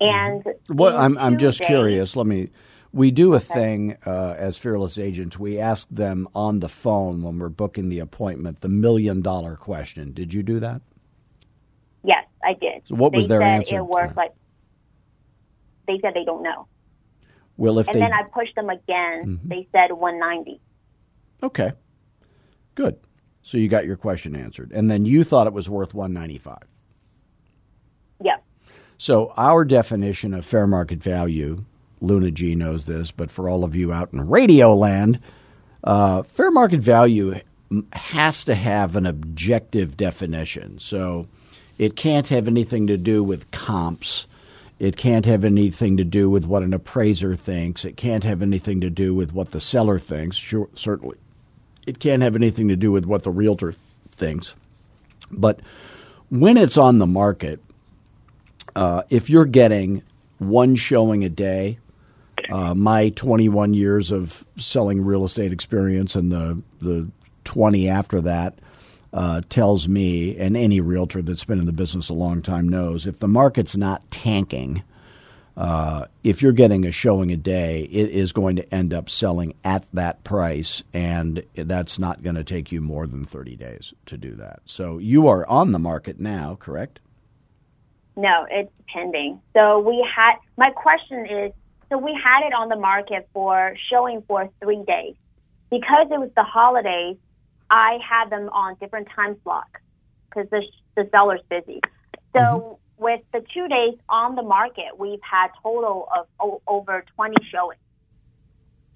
And 0.00 0.44
what 0.68 0.96
I'm 0.96 1.18
I'm 1.18 1.38
just 1.38 1.58
days, 1.58 1.66
curious. 1.66 2.16
Let 2.16 2.26
me 2.26 2.50
we 2.92 3.10
do 3.10 3.34
a 3.34 3.36
okay. 3.36 3.54
thing 3.54 3.96
uh, 4.06 4.34
as 4.36 4.56
fearless 4.56 4.98
agents. 4.98 5.38
We 5.38 5.58
ask 5.58 5.86
them 5.90 6.28
on 6.34 6.60
the 6.60 6.68
phone 6.68 7.22
when 7.22 7.38
we're 7.38 7.48
booking 7.48 7.88
the 7.88 7.98
appointment 8.00 8.60
the 8.60 8.68
million 8.68 9.22
dollar 9.22 9.56
question. 9.56 10.12
Did 10.12 10.32
you 10.32 10.42
do 10.42 10.60
that? 10.60 10.80
Yes, 12.02 12.24
I 12.42 12.54
did. 12.54 12.82
So 12.86 12.94
what 12.94 13.12
they 13.12 13.18
was 13.18 13.28
their 13.28 13.42
answer? 13.42 13.78
It 13.78 13.84
was 13.84 14.10
like 14.16 14.32
they 15.86 15.98
said 16.00 16.14
they 16.14 16.24
don't 16.24 16.42
know. 16.42 16.66
Well, 17.56 17.78
if 17.78 17.88
and 17.88 17.96
they... 17.96 18.00
then 18.00 18.12
I 18.12 18.22
pushed 18.22 18.54
them 18.54 18.70
again. 18.70 19.38
Mm-hmm. 19.38 19.48
They 19.48 19.68
said 19.70 19.92
190. 19.92 20.60
Okay, 21.42 21.72
good. 22.74 22.98
So 23.42 23.58
you 23.58 23.68
got 23.68 23.86
your 23.86 23.96
question 23.96 24.36
answered, 24.36 24.72
and 24.72 24.90
then 24.90 25.04
you 25.04 25.24
thought 25.24 25.46
it 25.46 25.52
was 25.52 25.68
worth 25.68 25.94
195. 25.94 26.58
So 29.00 29.32
our 29.38 29.64
definition 29.64 30.34
of 30.34 30.44
fair 30.44 30.66
market 30.66 31.02
value 31.02 31.64
Luna 32.02 32.30
G 32.30 32.54
knows 32.54 32.84
this, 32.84 33.10
but 33.10 33.30
for 33.30 33.48
all 33.48 33.64
of 33.64 33.74
you 33.74 33.94
out 33.94 34.12
in 34.12 34.28
radio 34.28 34.74
land, 34.74 35.20
uh, 35.82 36.22
fair 36.22 36.50
market 36.50 36.80
value 36.80 37.40
has 37.94 38.44
to 38.44 38.54
have 38.54 38.96
an 38.96 39.06
objective 39.06 39.96
definition. 39.96 40.78
So 40.78 41.26
it 41.78 41.96
can't 41.96 42.28
have 42.28 42.46
anything 42.46 42.88
to 42.88 42.98
do 42.98 43.24
with 43.24 43.50
comps. 43.52 44.26
It 44.78 44.98
can't 44.98 45.24
have 45.24 45.46
anything 45.46 45.96
to 45.96 46.04
do 46.04 46.28
with 46.28 46.44
what 46.44 46.62
an 46.62 46.74
appraiser 46.74 47.36
thinks. 47.36 47.86
It 47.86 47.96
can't 47.96 48.24
have 48.24 48.42
anything 48.42 48.82
to 48.82 48.90
do 48.90 49.14
with 49.14 49.32
what 49.32 49.52
the 49.52 49.60
seller 49.60 49.98
thinks. 49.98 50.36
Sure, 50.36 50.68
certainly, 50.74 51.16
it 51.86 52.00
can't 52.00 52.20
have 52.20 52.36
anything 52.36 52.68
to 52.68 52.76
do 52.76 52.92
with 52.92 53.06
what 53.06 53.22
the 53.22 53.30
realtor 53.30 53.74
thinks. 54.12 54.54
But 55.30 55.60
when 56.28 56.58
it's 56.58 56.76
on 56.76 56.98
the 56.98 57.06
market, 57.06 57.60
uh, 58.76 59.02
if 59.10 59.30
you're 59.30 59.44
getting 59.44 60.02
one 60.38 60.74
showing 60.74 61.24
a 61.24 61.28
day, 61.28 61.78
uh, 62.50 62.74
my 62.74 63.10
21 63.10 63.74
years 63.74 64.10
of 64.10 64.44
selling 64.58 65.04
real 65.04 65.24
estate 65.24 65.52
experience 65.52 66.14
and 66.14 66.32
the 66.32 66.62
the 66.80 67.10
20 67.44 67.88
after 67.88 68.20
that 68.20 68.58
uh, 69.12 69.40
tells 69.48 69.88
me, 69.88 70.36
and 70.36 70.56
any 70.56 70.80
realtor 70.80 71.22
that's 71.22 71.44
been 71.44 71.58
in 71.58 71.66
the 71.66 71.72
business 71.72 72.08
a 72.08 72.14
long 72.14 72.42
time 72.42 72.68
knows, 72.68 73.06
if 73.06 73.18
the 73.18 73.28
market's 73.28 73.76
not 73.76 74.08
tanking, 74.10 74.82
uh, 75.56 76.06
if 76.22 76.42
you're 76.42 76.52
getting 76.52 76.86
a 76.86 76.92
showing 76.92 77.32
a 77.32 77.36
day, 77.36 77.82
it 77.90 78.10
is 78.10 78.32
going 78.32 78.56
to 78.56 78.74
end 78.74 78.94
up 78.94 79.10
selling 79.10 79.54
at 79.64 79.84
that 79.92 80.22
price, 80.22 80.82
and 80.92 81.42
that's 81.54 81.98
not 81.98 82.22
going 82.22 82.36
to 82.36 82.44
take 82.44 82.70
you 82.70 82.80
more 82.80 83.06
than 83.06 83.24
30 83.24 83.56
days 83.56 83.92
to 84.06 84.16
do 84.16 84.36
that. 84.36 84.60
So 84.64 84.98
you 84.98 85.26
are 85.28 85.46
on 85.48 85.72
the 85.72 85.78
market 85.78 86.20
now, 86.20 86.56
correct? 86.60 87.00
No, 88.20 88.46
it's 88.50 88.70
pending. 88.92 89.40
So 89.54 89.80
we 89.80 90.06
had, 90.14 90.34
my 90.58 90.70
question 90.70 91.26
is 91.26 91.52
so 91.90 91.98
we 91.98 92.12
had 92.12 92.46
it 92.46 92.52
on 92.52 92.68
the 92.68 92.76
market 92.76 93.28
for 93.32 93.74
showing 93.90 94.22
for 94.28 94.48
three 94.62 94.82
days. 94.86 95.14
Because 95.70 96.08
it 96.10 96.18
was 96.18 96.30
the 96.36 96.42
holidays, 96.42 97.16
I 97.70 97.98
had 98.08 98.30
them 98.30 98.48
on 98.50 98.76
different 98.80 99.08
time 99.14 99.36
slots 99.42 99.70
because 100.28 100.48
the, 100.50 100.62
the 100.96 101.08
seller's 101.10 101.40
busy. 101.48 101.80
So 102.32 102.38
mm-hmm. 102.38 103.02
with 103.02 103.20
the 103.32 103.44
two 103.54 103.68
days 103.68 103.98
on 104.08 104.34
the 104.36 104.42
market, 104.42 104.98
we've 104.98 105.20
had 105.22 105.48
total 105.62 106.08
of 106.16 106.26
o- 106.40 106.62
over 106.66 107.04
20 107.16 107.34
showings. 107.50 107.80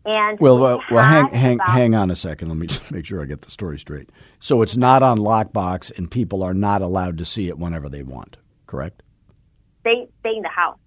And 0.06 0.38
well, 0.38 0.58
well, 0.58 0.82
well 0.90 1.02
hang, 1.04 1.28
hang, 1.28 1.58
hang 1.58 1.94
on 1.94 2.10
a 2.10 2.16
second. 2.16 2.48
Let 2.48 2.58
me 2.58 2.66
just 2.66 2.90
make 2.90 3.06
sure 3.06 3.22
I 3.22 3.24
get 3.24 3.42
the 3.42 3.50
story 3.50 3.78
straight. 3.78 4.10
So 4.38 4.60
it's 4.60 4.76
not 4.76 5.02
on 5.02 5.16
lockbox, 5.18 5.96
and 5.96 6.10
people 6.10 6.42
are 6.42 6.52
not 6.52 6.82
allowed 6.82 7.16
to 7.18 7.24
see 7.24 7.48
it 7.48 7.58
whenever 7.58 7.88
they 7.88 8.02
want. 8.02 8.36
Correct? 8.66 9.02
They 9.84 10.08
stay 10.20 10.36
in 10.36 10.42
the 10.42 10.48
house. 10.48 10.78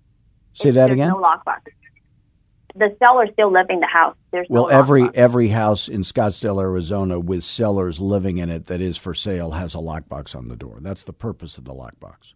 Say 0.54 0.72
that 0.72 0.90
again. 0.90 1.10
No 1.10 1.18
lockbox 1.18 1.62
the 2.78 2.96
seller's 3.00 3.30
still 3.34 3.52
living 3.52 3.80
the 3.80 3.88
house. 3.88 4.16
There's 4.32 4.48
well, 4.50 4.64
no 4.64 4.70
every 4.70 5.10
every 5.16 5.50
house 5.50 5.88
in 5.88 6.02
Scottsdale, 6.02 6.62
Arizona, 6.62 7.20
with 7.20 7.44
sellers 7.44 8.00
living 8.00 8.38
in 8.38 8.50
it 8.50 8.66
that 8.66 8.82
is 8.82 8.98
for 8.98 9.14
sale 9.14 9.52
has 9.52 9.74
a 9.74 9.80
lockbox 9.80 10.36
on 10.36 10.48
the 10.48 10.56
door. 10.56 10.78
That's 10.82 11.04
the 11.04 11.14
purpose 11.14 11.58
of 11.58 11.66
the 11.66 11.74
lockbox. 11.74 12.34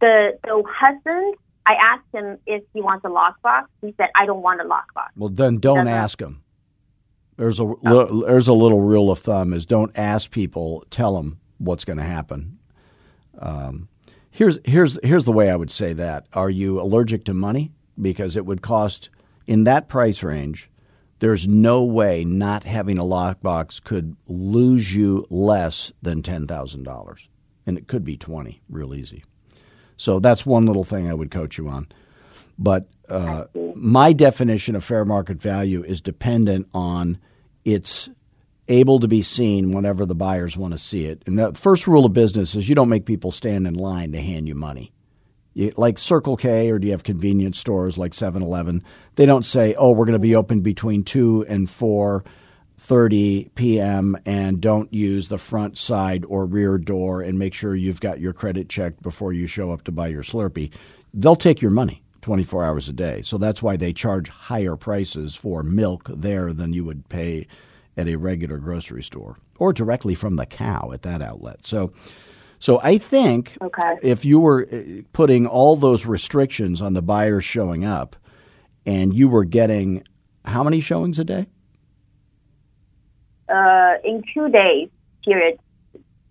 The 0.00 0.38
the 0.44 0.62
husband, 0.66 1.34
I 1.66 1.74
asked 1.74 2.06
him 2.12 2.38
if 2.46 2.62
he 2.72 2.80
wants 2.80 3.04
a 3.04 3.08
lockbox. 3.08 3.66
He 3.82 3.92
said, 3.96 4.08
"I 4.14 4.26
don't 4.26 4.42
want 4.42 4.60
a 4.60 4.64
lockbox." 4.64 5.08
Well, 5.16 5.30
then 5.30 5.58
don't 5.58 5.88
ask 5.88 6.20
him. 6.20 6.42
There's 7.36 7.58
a 7.58 7.64
oh. 7.64 8.24
there's 8.26 8.48
a 8.48 8.52
little 8.52 8.80
rule 8.80 9.10
of 9.10 9.18
thumb: 9.18 9.52
is 9.52 9.66
don't 9.66 9.92
ask 9.96 10.30
people, 10.30 10.84
tell 10.90 11.16
them 11.16 11.40
what's 11.58 11.84
going 11.84 11.98
to 11.98 12.04
happen. 12.04 12.58
Um, 13.40 13.88
here's 14.38 14.58
here's 14.64 14.98
here's 15.02 15.24
the 15.24 15.32
way 15.32 15.50
I 15.50 15.56
would 15.56 15.70
say 15.70 15.92
that: 15.94 16.26
Are 16.32 16.48
you 16.48 16.80
allergic 16.80 17.24
to 17.24 17.34
money? 17.34 17.72
Because 18.00 18.36
it 18.36 18.46
would 18.46 18.62
cost 18.62 19.10
in 19.48 19.64
that 19.64 19.88
price 19.88 20.22
range, 20.22 20.70
there's 21.18 21.48
no 21.48 21.82
way 21.82 22.24
not 22.24 22.62
having 22.62 22.96
a 22.96 23.02
lockbox 23.02 23.82
could 23.82 24.14
lose 24.28 24.94
you 24.94 25.26
less 25.30 25.90
than 26.00 26.22
$10,000. 26.22 27.26
And 27.66 27.76
it 27.76 27.88
could 27.88 28.04
be 28.04 28.16
20 28.16 28.60
real 28.68 28.94
easy. 28.94 29.24
So 29.96 30.20
that's 30.20 30.46
one 30.46 30.66
little 30.66 30.84
thing 30.84 31.10
I 31.10 31.14
would 31.14 31.32
coach 31.32 31.58
you 31.58 31.68
on. 31.68 31.88
But 32.56 32.88
uh, 33.08 33.44
my 33.74 34.12
definition 34.12 34.76
of 34.76 34.84
fair 34.84 35.04
market 35.04 35.42
value 35.42 35.82
is 35.82 36.00
dependent 36.00 36.68
on 36.72 37.18
its 37.64 38.10
able 38.68 39.00
to 39.00 39.08
be 39.08 39.22
seen 39.22 39.72
whenever 39.72 40.06
the 40.06 40.14
buyers 40.14 40.56
want 40.56 40.72
to 40.72 40.78
see 40.78 41.06
it. 41.06 41.22
And 41.26 41.38
the 41.38 41.52
first 41.54 41.86
rule 41.86 42.06
of 42.06 42.12
business 42.12 42.54
is 42.54 42.68
you 42.68 42.74
don't 42.74 42.88
make 42.90 43.06
people 43.06 43.32
stand 43.32 43.66
in 43.66 43.74
line 43.74 44.12
to 44.12 44.20
hand 44.20 44.48
you 44.48 44.54
money 44.54 44.92
You, 45.54 45.72
like 45.76 45.98
Circle 45.98 46.36
K, 46.38 46.70
or 46.70 46.78
do 46.78 46.86
you 46.88 46.92
have 46.92 47.04
convenience 47.04 47.58
stores 47.58 47.98
like 47.98 48.14
7 48.14 48.42
Eleven? 48.42 48.84
They 49.16 49.26
don't 49.26 49.44
say, 49.44 49.74
oh, 49.76 49.92
we're 49.92 50.06
going 50.06 50.14
to 50.14 50.20
be 50.20 50.36
open 50.36 50.60
between 50.62 51.04
2 51.04 51.46
and 51.48 51.70
4 51.70 52.24
30 52.78 53.50
p.m. 53.56 54.16
and 54.26 54.60
don't 54.60 54.92
use 54.94 55.28
the 55.28 55.38
front 55.38 55.78
side 55.78 56.24
or 56.28 56.46
rear 56.46 56.78
door 56.78 57.22
and 57.22 57.38
make 57.38 57.54
sure 57.54 57.76
you've 57.76 58.00
got 58.00 58.20
your 58.20 58.32
credit 58.32 58.68
checked 58.68 59.02
before 59.02 59.32
you 59.32 59.46
show 59.46 59.72
up 59.72 59.84
to 59.84 59.92
buy 59.92 60.08
your 60.08 60.22
Slurpee. 60.22 60.72
They'll 61.14 61.36
take 61.36 61.62
your 61.62 61.72
money 61.72 62.02
24 62.22 62.64
hours 62.64 62.88
a 62.88 62.92
day. 62.94 63.22
So 63.22 63.38
that's 63.38 63.62
why 63.62 63.76
they 63.76 63.92
charge 63.92 64.28
higher 64.28 64.76
prices 64.76 65.34
for 65.34 65.62
milk 65.62 66.04
there 66.08 66.52
than 66.52 66.72
you 66.72 66.84
would 66.84 67.08
pay 67.08 67.46
at 67.98 68.08
a 68.08 68.16
regular 68.16 68.56
grocery 68.58 69.02
store 69.02 69.36
or 69.58 69.72
directly 69.74 70.14
from 70.14 70.36
the 70.36 70.46
cow 70.46 70.92
at 70.94 71.02
that 71.02 71.20
outlet. 71.20 71.66
So 71.66 71.92
so 72.60 72.80
I 72.82 72.98
think 72.98 73.56
Okay. 73.62 73.96
if 74.02 74.24
you 74.24 74.38
were 74.40 74.66
uh, 74.72 75.02
putting 75.12 75.46
all 75.46 75.76
those 75.76 76.06
restrictions 76.06 76.80
on 76.80 76.94
the 76.94 77.02
buyers 77.02 77.44
showing 77.44 77.84
up 77.84 78.16
and 78.86 79.12
you 79.14 79.28
were 79.28 79.44
getting 79.44 80.04
how 80.44 80.62
many 80.64 80.80
showings 80.80 81.18
a 81.18 81.24
day? 81.24 81.46
Uh, 83.48 83.94
in 84.04 84.22
two 84.34 84.48
days 84.50 84.88
period, 85.24 85.58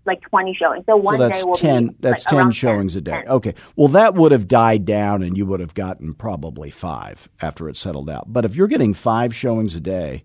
like 0.06 0.22
20 0.30 0.56
showings. 0.60 0.86
So 0.88 0.96
one 0.96 1.16
so 1.16 1.18
that's 1.18 1.40
day 1.40 1.44
will 1.44 1.56
10 1.56 1.88
be 1.88 1.94
that's 2.00 2.26
like 2.26 2.36
10 2.38 2.52
showings 2.52 2.94
10, 2.94 2.98
a 2.98 3.02
day 3.02 3.12
10. 3.24 3.28
okay 3.28 3.54
well 3.76 3.90
that 3.90 4.14
would 4.16 4.32
have 4.32 4.48
died 4.48 4.86
down 4.86 5.22
and 5.22 5.38
you 5.38 5.46
would 5.46 5.60
have 5.60 5.74
gotten 5.74 6.14
probably 6.14 6.70
5 6.70 7.28
after 7.42 7.68
it 7.70 7.76
settled 7.78 8.10
out 8.10 8.32
but 8.32 8.46
if 8.46 8.56
you're 8.56 8.68
getting 8.68 8.94
5 8.94 9.36
showings 9.36 9.76
a 9.76 9.80
day 9.82 10.24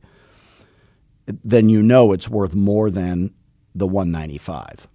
then 1.45 1.69
you 1.69 1.83
know 1.83 2.13
it's 2.13 2.29
worth 2.29 2.55
more 2.55 2.91
than 2.91 3.33
the 3.75 3.87
195 3.87 4.89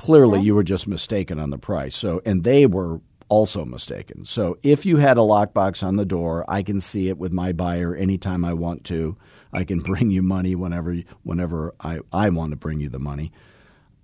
clearly 0.00 0.40
you 0.40 0.54
were 0.54 0.64
just 0.64 0.88
mistaken 0.88 1.38
on 1.38 1.50
the 1.50 1.58
price. 1.58 1.94
So 1.94 2.22
and 2.24 2.42
they 2.42 2.64
were 2.64 3.02
also 3.28 3.66
mistaken. 3.66 4.24
So 4.24 4.56
if 4.62 4.86
you 4.86 4.96
had 4.96 5.18
a 5.18 5.20
lockbox 5.20 5.86
on 5.86 5.96
the 5.96 6.06
door 6.06 6.46
i 6.48 6.62
can 6.62 6.80
see 6.80 7.08
it 7.08 7.18
with 7.18 7.32
my 7.32 7.52
buyer 7.52 7.94
anytime 7.94 8.46
i 8.46 8.54
want 8.54 8.84
to. 8.84 9.18
I 9.52 9.64
can 9.64 9.80
bring 9.90 10.10
you 10.10 10.22
money 10.22 10.54
whenever 10.54 10.96
whenever 11.22 11.74
i, 11.80 11.98
I 12.12 12.30
want 12.30 12.52
to 12.52 12.56
bring 12.56 12.80
you 12.80 12.88
the 12.88 12.98
money. 12.98 13.30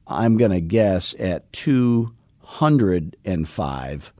I'm 0.07 0.37
going 0.37 0.51
to 0.51 0.61
guess 0.61 1.15
at 1.19 1.51
205 1.55 4.13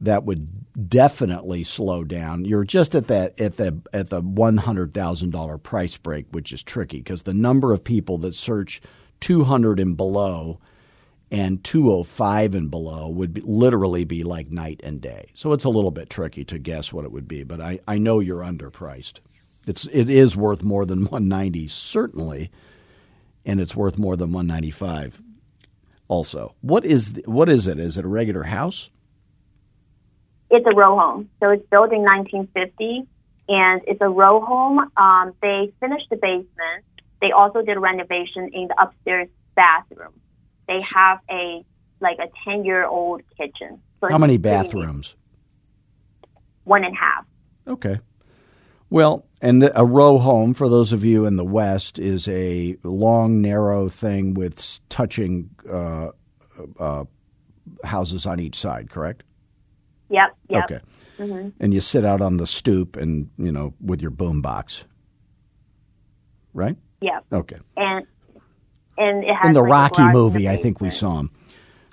that 0.00 0.24
would 0.24 0.48
definitely 0.88 1.64
slow 1.64 2.04
down. 2.04 2.44
You're 2.44 2.64
just 2.64 2.94
at 2.94 3.06
that 3.06 3.40
at 3.40 3.56
the 3.56 3.80
at 3.92 4.10
the 4.10 4.22
$100,000 4.22 5.62
price 5.62 5.96
break, 5.96 6.26
which 6.30 6.52
is 6.52 6.62
tricky 6.62 6.98
because 6.98 7.22
the 7.22 7.34
number 7.34 7.72
of 7.72 7.82
people 7.82 8.18
that 8.18 8.34
search 8.34 8.80
200 9.20 9.80
and 9.80 9.96
below 9.96 10.60
and 11.30 11.64
205 11.64 12.54
and 12.54 12.70
below 12.70 13.08
would 13.08 13.34
be, 13.34 13.40
literally 13.40 14.04
be 14.04 14.22
like 14.22 14.50
night 14.50 14.80
and 14.84 15.00
day. 15.00 15.30
So 15.34 15.52
it's 15.52 15.64
a 15.64 15.70
little 15.70 15.90
bit 15.90 16.10
tricky 16.10 16.44
to 16.44 16.58
guess 16.58 16.92
what 16.92 17.04
it 17.04 17.10
would 17.10 17.26
be, 17.26 17.42
but 17.42 17.60
I, 17.60 17.80
I 17.88 17.98
know 17.98 18.20
you're 18.20 18.42
underpriced. 18.42 19.20
It's 19.66 19.86
it 19.90 20.08
is 20.08 20.36
worth 20.36 20.62
more 20.62 20.86
than 20.86 21.00
190 21.00 21.66
certainly 21.68 22.50
and 23.44 23.60
it's 23.60 23.74
worth 23.74 23.98
more 23.98 24.16
than 24.16 24.30
195 24.32 25.20
also 26.08 26.54
what 26.60 26.84
is 26.84 27.14
the, 27.14 27.22
what 27.26 27.48
is 27.48 27.66
it 27.66 27.80
is 27.80 27.98
it 27.98 28.04
a 28.04 28.08
regular 28.08 28.44
house 28.44 28.90
It's 30.56 30.66
a 30.66 30.74
row 30.74 30.96
home. 30.98 31.28
So 31.38 31.50
it's 31.50 31.66
built 31.68 31.92
in 31.92 32.00
1950, 32.00 33.06
and 33.50 33.82
it's 33.86 34.00
a 34.00 34.08
row 34.08 34.40
home. 34.40 34.90
Um, 34.96 35.34
they 35.42 35.70
finished 35.80 36.06
the 36.08 36.16
basement. 36.16 36.82
They 37.20 37.30
also 37.30 37.60
did 37.60 37.76
renovation 37.78 38.48
in 38.54 38.68
the 38.68 38.82
upstairs 38.82 39.28
bathroom. 39.54 40.14
They 40.66 40.80
have 40.80 41.20
a 41.30 41.62
like 42.00 42.16
a 42.18 42.28
10 42.48 42.64
year 42.64 42.86
old 42.86 43.20
kitchen. 43.36 43.82
So 44.00 44.08
how 44.08 44.16
many 44.16 44.38
bathrooms 44.38 45.14
One 46.64 46.84
and 46.84 46.94
a 46.94 46.98
half. 46.98 47.26
okay 47.68 47.98
well 48.90 49.26
and 49.42 49.62
the, 49.62 49.78
a 49.78 49.84
row 49.84 50.18
home 50.18 50.54
for 50.54 50.68
those 50.68 50.92
of 50.92 51.04
you 51.04 51.24
in 51.26 51.36
the 51.36 51.44
west 51.44 51.98
is 51.98 52.28
a 52.28 52.76
long 52.82 53.40
narrow 53.40 53.88
thing 53.88 54.34
with 54.34 54.80
touching 54.88 55.50
uh, 55.70 56.10
uh, 56.78 57.04
houses 57.84 58.26
on 58.26 58.38
each 58.40 58.56
side 58.56 58.90
correct 58.90 59.22
Yep. 60.10 60.36
Yep. 60.50 60.64
okay 60.64 60.80
and 61.58 61.72
you 61.72 61.80
sit 61.80 62.04
out 62.04 62.20
on 62.20 62.36
the 62.36 62.46
stoop 62.46 62.96
and 62.96 63.30
you 63.38 63.50
know 63.50 63.72
with 63.80 64.02
your 64.02 64.10
boom 64.10 64.42
box 64.42 64.84
right 66.52 66.76
Yeah. 67.00 67.20
okay 67.32 67.58
And 67.76 68.06
and 68.98 69.24
it 69.24 69.34
has 69.34 69.48
in 69.48 69.52
the 69.52 69.60
like, 69.60 69.70
Rocky 69.70 69.96
garage 69.96 70.06
in 70.08 70.12
the 70.12 70.18
movie, 70.18 70.48
I 70.48 70.56
think 70.56 70.80
we 70.80 70.90
saw 70.90 71.18
him. 71.20 71.30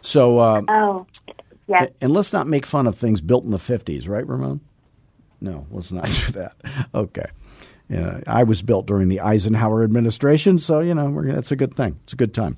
So, 0.02 0.38
uh, 0.39 0.62
Oh, 0.69 1.06
yes. 1.67 1.89
and 1.99 2.13
let's 2.13 2.32
not 2.32 2.47
make 2.47 2.65
fun 2.65 2.88
of 2.88 2.97
things 2.97 3.19
built 3.19 3.43
in 3.43 3.52
the 3.52 3.60
fifties, 3.60 4.08
right, 4.08 4.26
Ramon? 4.26 4.62
No, 5.41 5.67
let's 5.69 5.91
not 5.91 6.06
do 6.26 6.32
that. 6.34 6.56
Okay. 6.95 7.26
Yeah, 7.89 8.21
I 8.26 8.43
was 8.43 8.62
built 8.62 8.86
during 8.86 9.10
the 9.10 9.19
Eisenhower 9.19 9.84
administration, 9.84 10.58
so 10.60 10.80
you 10.80 10.95
know 10.95 11.10
we're, 11.10 11.30
that's 11.34 11.52
a 11.52 11.58
good 11.58 11.76
thing. 11.76 11.99
It's 12.06 12.13
a 12.13 12.15
good 12.15 12.34
time. 12.34 12.56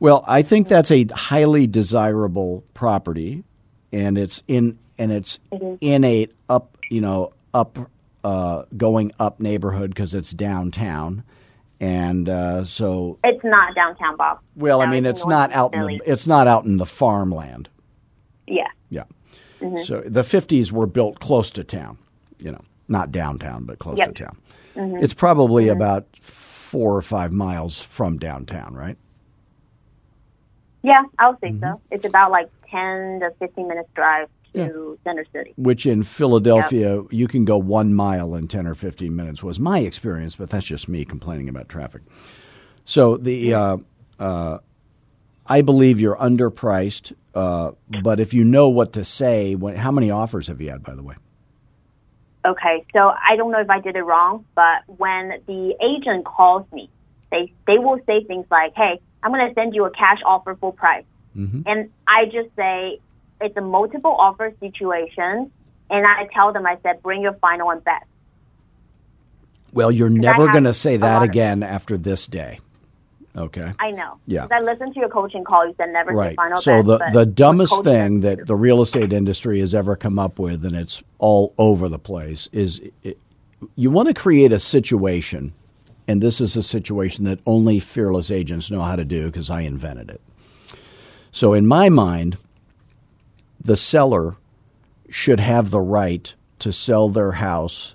Well, 0.00 0.24
I 0.26 0.42
think 0.42 0.66
that's 0.66 0.90
a 0.90 1.04
highly 1.04 1.68
desirable 1.68 2.64
property, 2.74 3.44
and 3.92 4.18
it's 4.18 4.42
in 4.48 4.78
and 4.98 5.12
it's 5.12 5.38
in 5.80 6.04
a 6.04 6.28
up 6.48 6.76
you 6.90 7.00
know 7.00 7.32
up 7.54 7.78
uh, 8.24 8.64
going 8.76 9.12
up 9.18 9.40
neighborhood 9.40 9.90
because 9.90 10.14
it's 10.14 10.30
downtown, 10.32 11.22
and 11.80 12.28
uh, 12.28 12.64
so 12.64 13.18
It's 13.24 13.44
not 13.44 13.74
downtown, 13.74 14.16
Bob. 14.16 14.40
well, 14.56 14.80
I 14.82 14.86
mean, 14.86 15.04
in 15.04 15.06
it's 15.06 15.26
not 15.26 15.52
out 15.52 15.74
in 15.74 15.80
the 15.86 16.00
it's 16.06 16.26
not 16.26 16.46
out 16.48 16.64
in 16.64 16.76
the 16.76 16.86
farmland. 16.86 17.68
Yeah. 18.46 18.66
Yeah. 18.90 19.04
So 19.84 20.02
the 20.06 20.22
fifties 20.22 20.70
were 20.72 20.86
built 20.86 21.18
close 21.20 21.50
to 21.52 21.64
town, 21.64 21.98
you 22.38 22.52
know, 22.52 22.60
not 22.88 23.10
downtown, 23.10 23.64
but 23.64 23.78
close 23.78 23.98
Yep. 23.98 24.14
to 24.14 24.24
town. 24.24 24.36
It's 25.02 25.14
probably 25.14 25.68
about 25.68 26.04
four 26.20 26.94
or 26.94 27.00
five 27.02 27.32
miles 27.32 27.80
from 27.80 28.18
downtown, 28.18 28.74
right? 28.74 28.96
Yeah, 30.82 31.02
I 31.18 31.28
would 31.30 31.38
say 31.40 31.48
Mm-hmm. 31.50 31.64
so. 31.74 31.80
It's 31.90 32.06
about 32.06 32.30
like 32.30 32.48
10 32.70 33.20
to 33.20 33.30
15 33.38 33.66
minutes 33.66 33.88
drive 33.94 34.28
to 34.56 34.98
Center 35.04 35.24
City. 35.32 35.52
Which 35.56 35.86
in 35.86 36.02
Philadelphia 36.02 37.02
you 37.10 37.28
can 37.28 37.44
go 37.44 37.58
one 37.58 37.94
mile 37.94 38.34
in 38.34 38.48
ten 38.48 38.66
or 38.66 38.74
fifteen 38.74 39.14
minutes 39.14 39.42
was 39.42 39.60
my 39.60 39.80
experience, 39.80 40.36
but 40.36 40.50
that's 40.50 40.66
just 40.66 40.88
me 40.88 41.04
complaining 41.04 41.48
about 41.48 41.68
traffic. 41.68 42.02
So 42.84 43.16
the 43.16 43.54
uh, 43.54 43.76
uh, 44.18 44.58
I 45.46 45.62
believe 45.62 46.00
you're 46.00 46.16
underpriced, 46.16 47.12
uh, 47.34 47.72
but 48.02 48.20
if 48.20 48.34
you 48.34 48.44
know 48.44 48.68
what 48.68 48.92
to 48.94 49.04
say, 49.04 49.54
when, 49.54 49.76
how 49.76 49.90
many 49.90 50.10
offers 50.10 50.48
have 50.48 50.60
you 50.60 50.70
had, 50.70 50.82
by 50.82 50.94
the 50.94 51.02
way? 51.02 51.14
Okay, 52.44 52.84
so 52.92 53.12
I 53.28 53.34
don't 53.36 53.50
know 53.50 53.60
if 53.60 53.68
I 53.70 53.80
did 53.80 53.96
it 53.96 54.02
wrong, 54.02 54.44
but 54.54 54.82
when 54.86 55.42
the 55.46 55.74
agent 55.82 56.24
calls 56.24 56.64
me, 56.72 56.88
they 57.32 57.52
they 57.66 57.78
will 57.78 57.98
say 58.06 58.22
things 58.22 58.46
like, 58.50 58.72
"Hey, 58.76 59.00
I'm 59.22 59.32
going 59.32 59.48
to 59.48 59.54
send 59.54 59.74
you 59.74 59.84
a 59.84 59.90
cash 59.90 60.18
offer 60.24 60.54
full 60.54 60.70
price," 60.72 61.04
and 61.66 61.90
I 62.06 62.26
just 62.26 62.54
say 62.54 63.00
it's 63.40 63.56
a 63.56 63.60
multiple 63.60 64.12
offer 64.18 64.52
situation, 64.60 65.50
and 65.90 66.06
I 66.06 66.28
tell 66.32 66.52
them, 66.52 66.66
I 66.66 66.78
said, 66.82 67.02
"Bring 67.02 67.22
your 67.22 67.34
final 67.34 67.70
and 67.70 67.82
best." 67.84 68.04
Well, 69.72 69.90
you're 69.90 70.08
never 70.10 70.46
going 70.50 70.64
to 70.64 70.72
say 70.74 70.96
that 70.96 71.22
again 71.22 71.62
after 71.62 71.96
this 71.98 72.26
day. 72.26 72.60
Okay. 73.36 73.70
I 73.78 73.90
know. 73.90 74.18
Yeah. 74.26 74.46
I 74.50 74.60
listened 74.60 74.94
to 74.94 75.00
your 75.00 75.10
coaching 75.10 75.44
call. 75.44 75.66
You 75.66 75.74
said 75.76 75.90
never 75.92 76.12
say 76.12 76.16
Right. 76.16 76.36
final 76.36 76.58
So 76.58 76.82
best. 76.82 77.12
the 77.12 77.18
the 77.20 77.26
dumbest 77.26 77.84
thing 77.84 78.20
that 78.20 78.46
the 78.46 78.56
real 78.56 78.80
estate 78.80 79.12
industry 79.12 79.60
has 79.60 79.74
ever 79.74 79.94
come 79.94 80.18
up 80.18 80.38
with, 80.38 80.64
and 80.64 80.74
it's 80.74 81.02
all 81.18 81.52
over 81.58 81.88
the 81.90 81.98
place, 81.98 82.48
is 82.52 82.80
it, 83.02 83.18
you 83.74 83.90
want 83.90 84.08
to 84.08 84.14
create 84.14 84.52
a 84.52 84.58
situation, 84.58 85.52
and 86.08 86.22
this 86.22 86.40
is 86.40 86.56
a 86.56 86.62
situation 86.62 87.24
that 87.24 87.40
only 87.46 87.78
fearless 87.78 88.30
agents 88.30 88.70
know 88.70 88.80
how 88.80 88.96
to 88.96 89.04
do 89.04 89.26
because 89.26 89.50
I 89.50 89.60
invented 89.62 90.08
it. 90.08 90.20
So 91.30 91.52
in 91.52 91.66
my 91.66 91.90
mind, 91.90 92.38
the 93.66 93.76
seller 93.76 94.36
should 95.08 95.40
have 95.40 95.70
the 95.70 95.80
right 95.80 96.34
to 96.60 96.72
sell 96.72 97.08
their 97.08 97.32
house 97.32 97.94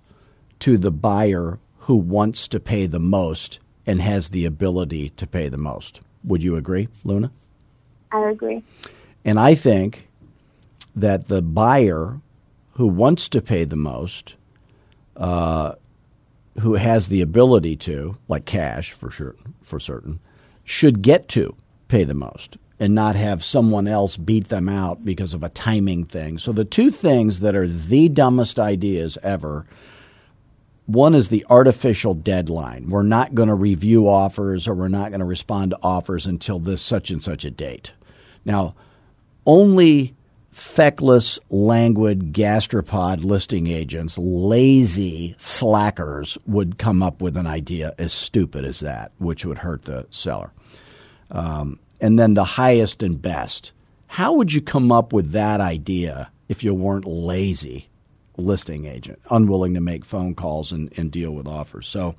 to 0.59 0.77
the 0.77 0.91
buyer 0.91 1.59
who 1.79 1.95
wants 1.95 2.47
to 2.49 2.59
pay 2.59 2.85
the 2.85 2.99
most 2.99 3.59
and 3.85 4.01
has 4.01 4.29
the 4.29 4.45
ability 4.45 5.09
to 5.11 5.25
pay 5.25 5.49
the 5.49 5.57
most. 5.57 6.01
Would 6.23 6.43
you 6.43 6.55
agree, 6.55 6.87
Luna? 7.03 7.31
I 8.11 8.29
agree. 8.29 8.63
And 9.25 9.39
I 9.39 9.55
think 9.55 10.07
that 10.95 11.27
the 11.27 11.41
buyer 11.41 12.19
who 12.73 12.87
wants 12.87 13.29
to 13.29 13.41
pay 13.41 13.63
the 13.63 13.75
most, 13.75 14.35
uh, 15.15 15.73
who 16.59 16.75
has 16.75 17.07
the 17.07 17.21
ability 17.21 17.77
to, 17.77 18.17
like 18.27 18.45
cash 18.45 18.91
for 18.91 19.09
sure, 19.09 19.35
for 19.63 19.79
certain, 19.79 20.19
should 20.63 21.01
get 21.01 21.27
to 21.29 21.55
pay 21.87 22.03
the 22.03 22.13
most 22.13 22.57
and 22.81 22.95
not 22.95 23.15
have 23.15 23.43
someone 23.43 23.87
else 23.87 24.17
beat 24.17 24.47
them 24.47 24.67
out 24.67 25.05
because 25.05 25.35
of 25.35 25.43
a 25.43 25.49
timing 25.49 26.03
thing. 26.03 26.39
So 26.39 26.51
the 26.51 26.65
two 26.65 26.89
things 26.89 27.41
that 27.41 27.55
are 27.55 27.67
the 27.67 28.09
dumbest 28.09 28.59
ideas 28.59 29.19
ever 29.21 29.67
one 30.87 31.15
is 31.15 31.29
the 31.29 31.45
artificial 31.47 32.15
deadline. 32.15 32.89
We're 32.89 33.03
not 33.03 33.35
going 33.35 33.49
to 33.49 33.55
review 33.55 34.09
offers 34.09 34.67
or 34.67 34.73
we're 34.73 34.87
not 34.87 35.11
going 35.11 35.19
to 35.19 35.25
respond 35.25 35.71
to 35.71 35.79
offers 35.81 36.25
until 36.25 36.59
this 36.59 36.81
such 36.81 37.11
and 37.11 37.23
such 37.23 37.45
a 37.45 37.51
date. 37.51 37.93
Now, 38.43 38.75
only 39.45 40.15
feckless, 40.51 41.39
languid 41.49 42.33
gastropod 42.33 43.23
listing 43.23 43.67
agents, 43.67 44.17
lazy 44.17 45.35
slackers, 45.37 46.37
would 46.45 46.77
come 46.77 47.01
up 47.03 47.21
with 47.21 47.37
an 47.37 47.47
idea 47.47 47.93
as 47.97 48.11
stupid 48.11 48.65
as 48.65 48.81
that, 48.81 49.11
which 49.19 49.45
would 49.45 49.59
hurt 49.59 49.83
the 49.83 50.07
seller. 50.09 50.51
Um, 51.29 51.79
and 52.01 52.19
then 52.19 52.33
the 52.33 52.43
highest 52.43 53.03
and 53.03 53.21
best. 53.21 53.71
How 54.07 54.33
would 54.33 54.51
you 54.51 54.61
come 54.61 54.91
up 54.91 55.13
with 55.13 55.31
that 55.31 55.61
idea 55.61 56.29
if 56.49 56.63
you 56.63 56.73
weren't 56.73 57.05
lazy 57.05 57.87
listing 58.35 58.85
agent, 58.85 59.19
unwilling 59.29 59.75
to 59.75 59.81
make 59.81 60.03
phone 60.03 60.35
calls 60.35 60.71
and, 60.71 60.91
and 60.97 61.11
deal 61.11 61.31
with 61.31 61.47
offers? 61.47 61.87
So 61.87 62.15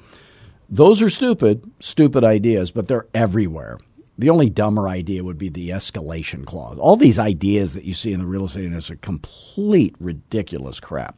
those 0.71 1.03
are 1.03 1.11
stupid, 1.11 1.71
stupid 1.81 2.25
ideas, 2.25 2.71
but 2.71 2.89
they're 2.89 3.07
everywhere. 3.13 3.79
The 4.19 4.31
only 4.31 4.49
dumber 4.49 4.89
idea 4.89 5.25
would 5.25 5.39
be 5.39 5.49
the 5.49 5.71
escalation 5.71 6.47
clause. 6.47 6.79
All 6.79 6.97
these 6.97 7.19
ideas 7.19 7.75
that 7.75 7.85
you 7.85 7.93
see 7.93 8.13
in 8.13 8.21
the 8.21 8.27
real 8.27 8.45
estate 8.45 8.65
industry 8.65 8.95
are 8.95 8.99
complete 8.99 9.95
ridiculous 9.99 10.81
crap. 10.81 11.17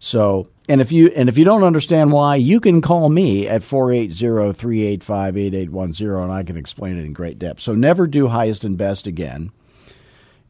So, 0.00 0.48
and 0.68 0.80
if 0.80 0.92
you 0.92 1.08
and 1.08 1.28
if 1.28 1.36
you 1.36 1.44
don't 1.44 1.62
understand 1.62 2.10
why, 2.12 2.36
you 2.36 2.58
can 2.60 2.80
call 2.80 3.06
me 3.08 3.46
at 3.46 3.60
480-385-8810 3.62 6.22
and 6.22 6.32
I 6.32 6.42
can 6.42 6.56
explain 6.56 6.98
it 6.98 7.04
in 7.04 7.12
great 7.12 7.38
depth. 7.38 7.60
So 7.60 7.74
never 7.74 8.06
do 8.06 8.28
highest 8.28 8.64
and 8.64 8.78
best 8.78 9.06
again. 9.06 9.52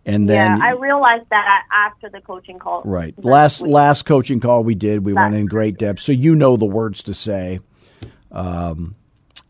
And 0.07 0.29
then 0.29 0.59
yeah, 0.59 0.67
I 0.67 0.73
realized 0.73 1.25
that 1.31 1.63
after 1.73 2.11
the 2.11 2.21
coaching 2.21 2.59
call. 2.59 2.83
Right. 2.85 3.15
Last 3.25 3.63
week. 3.63 3.73
last 3.73 4.05
coaching 4.05 4.39
call 4.39 4.63
we 4.63 4.75
did, 4.75 5.03
we 5.05 5.15
That's 5.15 5.23
went 5.23 5.35
in 5.35 5.47
great 5.47 5.79
depth. 5.79 6.01
So 6.01 6.13
you 6.13 6.35
know 6.35 6.57
the 6.57 6.67
words 6.67 7.03
to 7.05 7.15
say. 7.15 7.61
Um, 8.31 8.97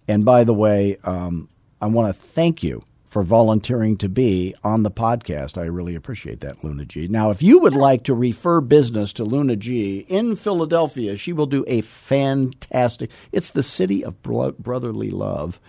and 0.07 0.25
by 0.25 0.45
the 0.45 0.55
way, 0.55 0.99
um, 1.05 1.49
I 1.81 1.89
want 1.89 2.15
to 2.15 2.23
thank 2.23 2.63
you 2.63 2.85
for 3.15 3.23
volunteering 3.23 3.97
to 3.97 4.09
be 4.09 4.53
on 4.65 4.83
the 4.83 4.91
podcast. 4.91 5.57
I 5.57 5.67
really 5.67 5.95
appreciate 5.95 6.41
that, 6.41 6.65
Luna 6.65 6.85
Ge. 6.85 7.09
Now, 7.09 7.31
if 7.31 7.45
you 7.45 7.61
would 7.61 7.77
like 7.77 8.03
to 8.05 8.13
refer 8.13 8.61
business 8.61 9.13
to 9.13 9.25
Luna 9.25 9.55
Ge 9.55 10.05
in 10.09 10.35
Philadelphia, 10.35 11.17
she 11.17 11.33
will 11.33 11.47
do 11.47 11.65
a 11.69 11.83
fantastic. 11.83 13.11
It's 13.31 13.51
the 13.51 13.63
city 13.63 14.05
of 14.05 14.21
brotherly 14.21 15.11
love 15.11 15.61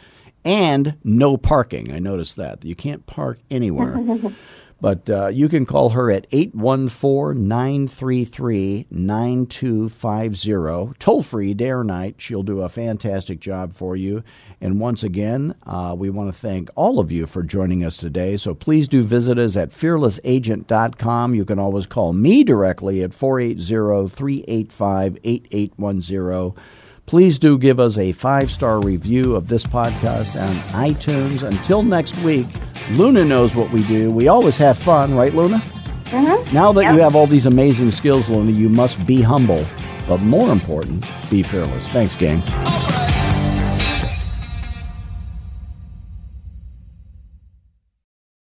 and 0.44 0.96
no 1.04 1.38
parking. 1.38 1.94
I 1.94 2.00
noticed 2.00 2.36
that. 2.38 2.66
You 2.66 2.76
can't 2.76 3.06
park 3.06 3.38
anywhere. 3.52 3.96
But 4.82 5.10
uh, 5.10 5.28
you 5.28 5.50
can 5.50 5.66
call 5.66 5.90
her 5.90 6.12
at 6.12 6.28
814 6.32 7.48
933 7.48 8.88
9250. 8.92 10.94
Toll 11.00 11.24
free, 11.24 11.54
day 11.54 11.72
or 11.72 11.84
night. 11.84 12.16
She'll 12.18 12.44
do 12.44 12.62
a 12.62 12.70
fantastic 12.70 13.40
job 13.40 13.74
for 13.74 13.96
you. 13.96 14.24
And 14.60 14.80
once 14.80 15.04
again, 15.04 15.56
uh, 15.66 15.96
we 15.98 16.10
want 16.10 16.34
to 16.34 16.40
thank 16.40 16.70
all 16.76 17.00
of 17.00 17.12
you 17.12 17.26
for 17.26 17.42
joining 17.42 17.84
us 17.84 17.98
today. 17.98 18.38
So 18.38 18.54
please 18.54 18.88
do 18.88 19.04
visit 19.04 19.40
us 19.40 19.56
at 19.56 19.72
fearlessagent.com. 19.72 21.36
You 21.36 21.46
can 21.46 21.60
always 21.60 21.86
call 21.86 22.14
me 22.14 22.44
directly 22.44 23.04
at 23.04 23.14
480 23.14 24.10
385 24.10 25.18
8810. 25.24 26.64
Please 27.06 27.38
do 27.38 27.58
give 27.60 27.80
us 27.80 27.98
a 27.98 28.14
five 28.14 28.50
star 28.50 28.80
review 28.80 29.36
of 29.36 29.48
this 29.48 29.64
podcast 29.64 30.42
on 30.42 30.56
iTunes. 30.90 31.44
Until 31.44 31.84
next 31.84 32.18
week, 32.20 32.48
Luna 32.92 33.24
knows 33.24 33.56
what 33.56 33.72
we 33.72 33.84
do. 33.84 34.10
We 34.10 34.28
always 34.28 34.58
have 34.58 34.78
fun, 34.78 35.14
right, 35.16 35.34
Luna? 35.34 35.60
Mm-hmm. 36.06 36.54
Now 36.54 36.72
that 36.72 36.84
yep. 36.84 36.96
you 36.96 37.02
have 37.02 37.16
all 37.16 37.28
these 37.28 37.46
amazing 37.46 37.92
skills, 37.92 38.30
Luna, 38.30 38.52
you 38.52 38.70
must 38.70 39.04
be 39.06 39.22
humble, 39.22 39.64
but 40.08 40.22
more 40.22 40.52
important, 40.52 41.06
be 41.30 41.44
fearless. 41.44 41.88
Thanks, 41.90 42.16
gang. 42.16 42.42